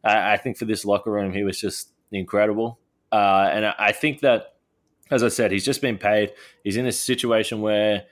[0.04, 2.78] I, I, think for this locker room, he was just incredible.
[3.12, 4.54] Uh, and I, I think that
[5.12, 6.34] as I said, he's just been paid.
[6.64, 8.04] He's in a situation where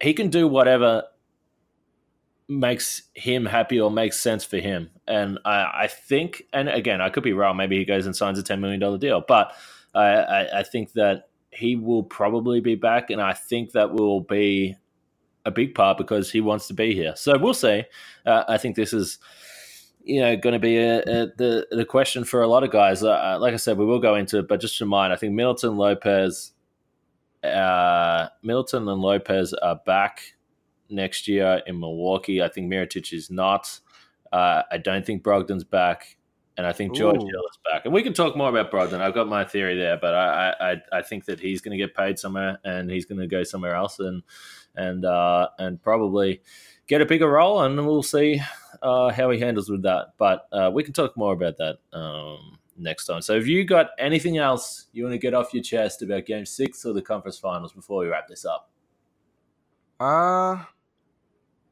[0.00, 1.04] he can do whatever
[2.48, 4.90] makes him happy or makes sense for him.
[5.06, 7.56] And I, I think, and again, I could be wrong.
[7.56, 9.52] Maybe he goes and signs a ten million dollar deal, but
[9.94, 14.20] I, I, I think that he will probably be back, and I think that will
[14.20, 14.76] be
[15.44, 17.14] a big part because he wants to be here.
[17.16, 17.84] So we'll see.
[18.24, 19.18] Uh, I think this is,
[20.04, 23.02] you know, going to be a, a, the the question for a lot of guys.
[23.02, 25.34] Uh, like I said, we will go into it, but just to remind, I think
[25.34, 26.52] Middleton, Lopez,
[27.44, 30.34] uh, Middleton, and Lopez are back
[30.88, 32.42] next year in Milwaukee.
[32.42, 33.80] I think Mirotic is not.
[34.32, 36.16] Uh, I don't think Brogdon's back,
[36.56, 37.26] and I think George Ooh.
[37.26, 37.84] Hill is back.
[37.84, 39.00] And we can talk more about Brogdon.
[39.00, 41.94] I've got my theory there, but I I, I think that he's going to get
[41.94, 44.22] paid somewhere, and he's going to go somewhere else, and
[44.74, 46.40] and uh, and probably
[46.86, 48.40] get a bigger role, and we'll see
[48.80, 50.14] uh, how he handles with that.
[50.18, 53.22] But uh, we can talk more about that um, next time.
[53.22, 56.46] So, if you got anything else you want to get off your chest about Game
[56.46, 58.70] Six or the conference finals before we wrap this up?
[60.00, 60.64] Uh,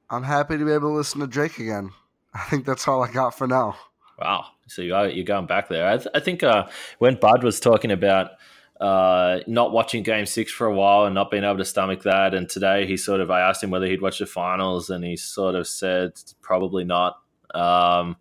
[0.09, 1.91] I'm happy to be able to listen to Drake again.
[2.35, 3.77] I think that's all I got for now.
[4.21, 4.47] Wow.
[4.67, 5.89] So you are, you're going back there.
[5.89, 8.33] I, th- I think uh, when Bud was talking about
[8.81, 12.33] uh, not watching Game Six for a while and not being able to stomach that,
[12.33, 15.17] and today he sort of I asked him whether he'd watch the finals, and he
[15.17, 17.19] sort of said probably not.
[17.55, 18.17] Um,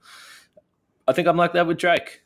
[1.08, 2.22] I think I'm like that with Drake.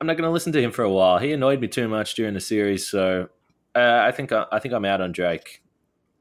[0.00, 1.18] I'm not going to listen to him for a while.
[1.18, 3.28] He annoyed me too much during the series, so
[3.74, 5.62] uh, I think I, I think I'm out on Drake.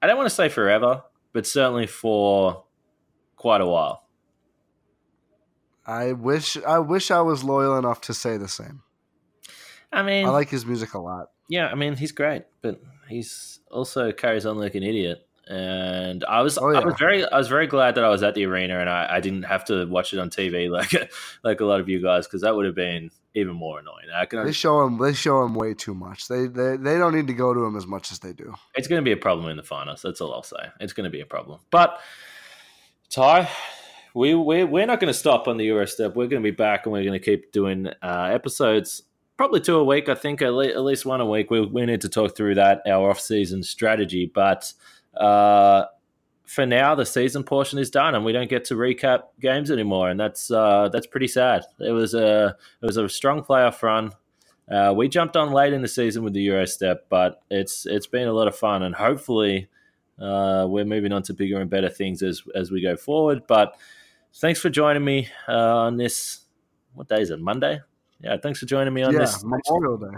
[0.02, 1.04] I don't want to say forever,
[1.34, 2.66] but certainly for
[3.36, 4.04] quite a while.
[5.88, 8.84] I wish I wish I was loyal enough to say the same.
[9.92, 11.30] I mean, I like his music a lot.
[11.48, 15.24] Yeah, I mean he's great, but he's also carries on like an idiot.
[15.50, 16.80] And I was, Oh, yeah.
[16.80, 19.08] I was very, I was very glad that I was at the arena and I,
[19.10, 21.10] I didn't have to watch it on TV like,
[21.42, 24.08] like a lot of you guys, because that would have been even more annoying.
[24.14, 26.28] I can, They show him they show him way too much.
[26.28, 28.54] They they they don't need to go to him as much as they do.
[28.76, 30.02] it's going to be a problem in the finals.
[30.02, 30.68] That's all I'll say.
[30.82, 31.62] It's going to be a problem.
[31.72, 31.98] But
[33.10, 33.48] Ti,
[34.14, 36.16] we we we're not going to stop on the Gyro Step.
[36.16, 39.04] We're going to be back and we're going to keep doing uh, episodes.
[39.38, 40.10] Probably two a week.
[40.10, 41.52] I think at, least one a week.
[41.52, 44.32] We, we need to talk through that our off season strategy.
[44.34, 44.74] But
[45.16, 45.86] uh,
[46.48, 50.10] for now, the season portion is done, and we don't get to recap games anymore,
[50.10, 51.66] and that's uh, that's pretty sad.
[51.80, 54.12] It was a it was a strong playoff run.
[54.72, 58.08] Uh, we jumped on late in the season with the Gyro Step, but it's it's
[58.08, 59.68] been a lot of fun, and hopefully
[60.20, 63.44] uh, we're moving on to bigger and better things as as we go forward.
[63.46, 63.76] But
[64.34, 66.40] thanks for joining me uh, on this.
[66.96, 67.40] What day is it?
[67.40, 67.82] Monday.
[68.22, 69.44] Yeah, thanks for joining me on yeah, this.
[69.44, 70.18] Memorial Day.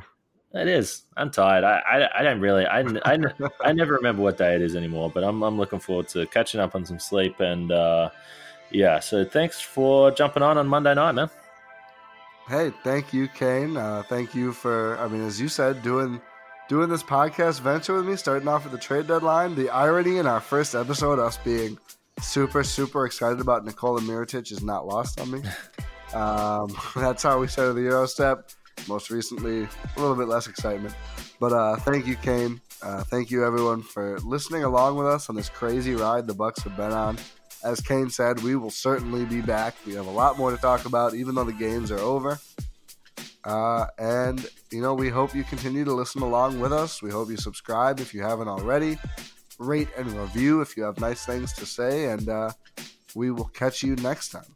[0.54, 1.04] It is.
[1.16, 1.64] I'm tired.
[1.64, 2.66] I, I, I don't really.
[2.66, 3.18] I, I,
[3.64, 5.12] I never remember what day it is anymore.
[5.14, 8.10] But I'm I'm looking forward to catching up on some sleep and uh,
[8.72, 9.00] yeah.
[9.00, 11.30] So thanks for jumping on on Monday night, man.
[12.48, 13.78] Hey, thank you, Kane.
[13.78, 16.20] Uh, thank you for, I mean, as you said, doing
[16.68, 19.54] doing this podcast venture with me, starting off at the trade deadline.
[19.54, 21.78] The irony in our first episode, us being
[22.22, 25.44] super, super excited about Nikola Mirotic, is not lost on me.
[26.14, 28.50] Um, that's how we started the Gyro Step.
[28.88, 30.96] Most recently, a little bit less excitement.
[31.40, 32.62] But uh, thank you, Kane.
[32.82, 36.64] Uh, thank you, everyone, for listening along with us on this crazy ride the Bucks
[36.64, 37.18] have been on.
[37.64, 39.76] As Kane said, we will certainly be back.
[39.86, 42.40] We have a lot more to talk about, even though the games are over.
[43.44, 47.02] Uh, and, you know, we hope you continue to listen along with us.
[47.02, 48.98] We hope you subscribe if you haven't already.
[49.58, 52.06] Rate and review if you have nice things to say.
[52.06, 52.52] And uh,
[53.14, 54.56] we will catch you next time.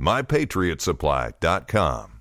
[0.00, 2.13] MyPatriotSupply.com.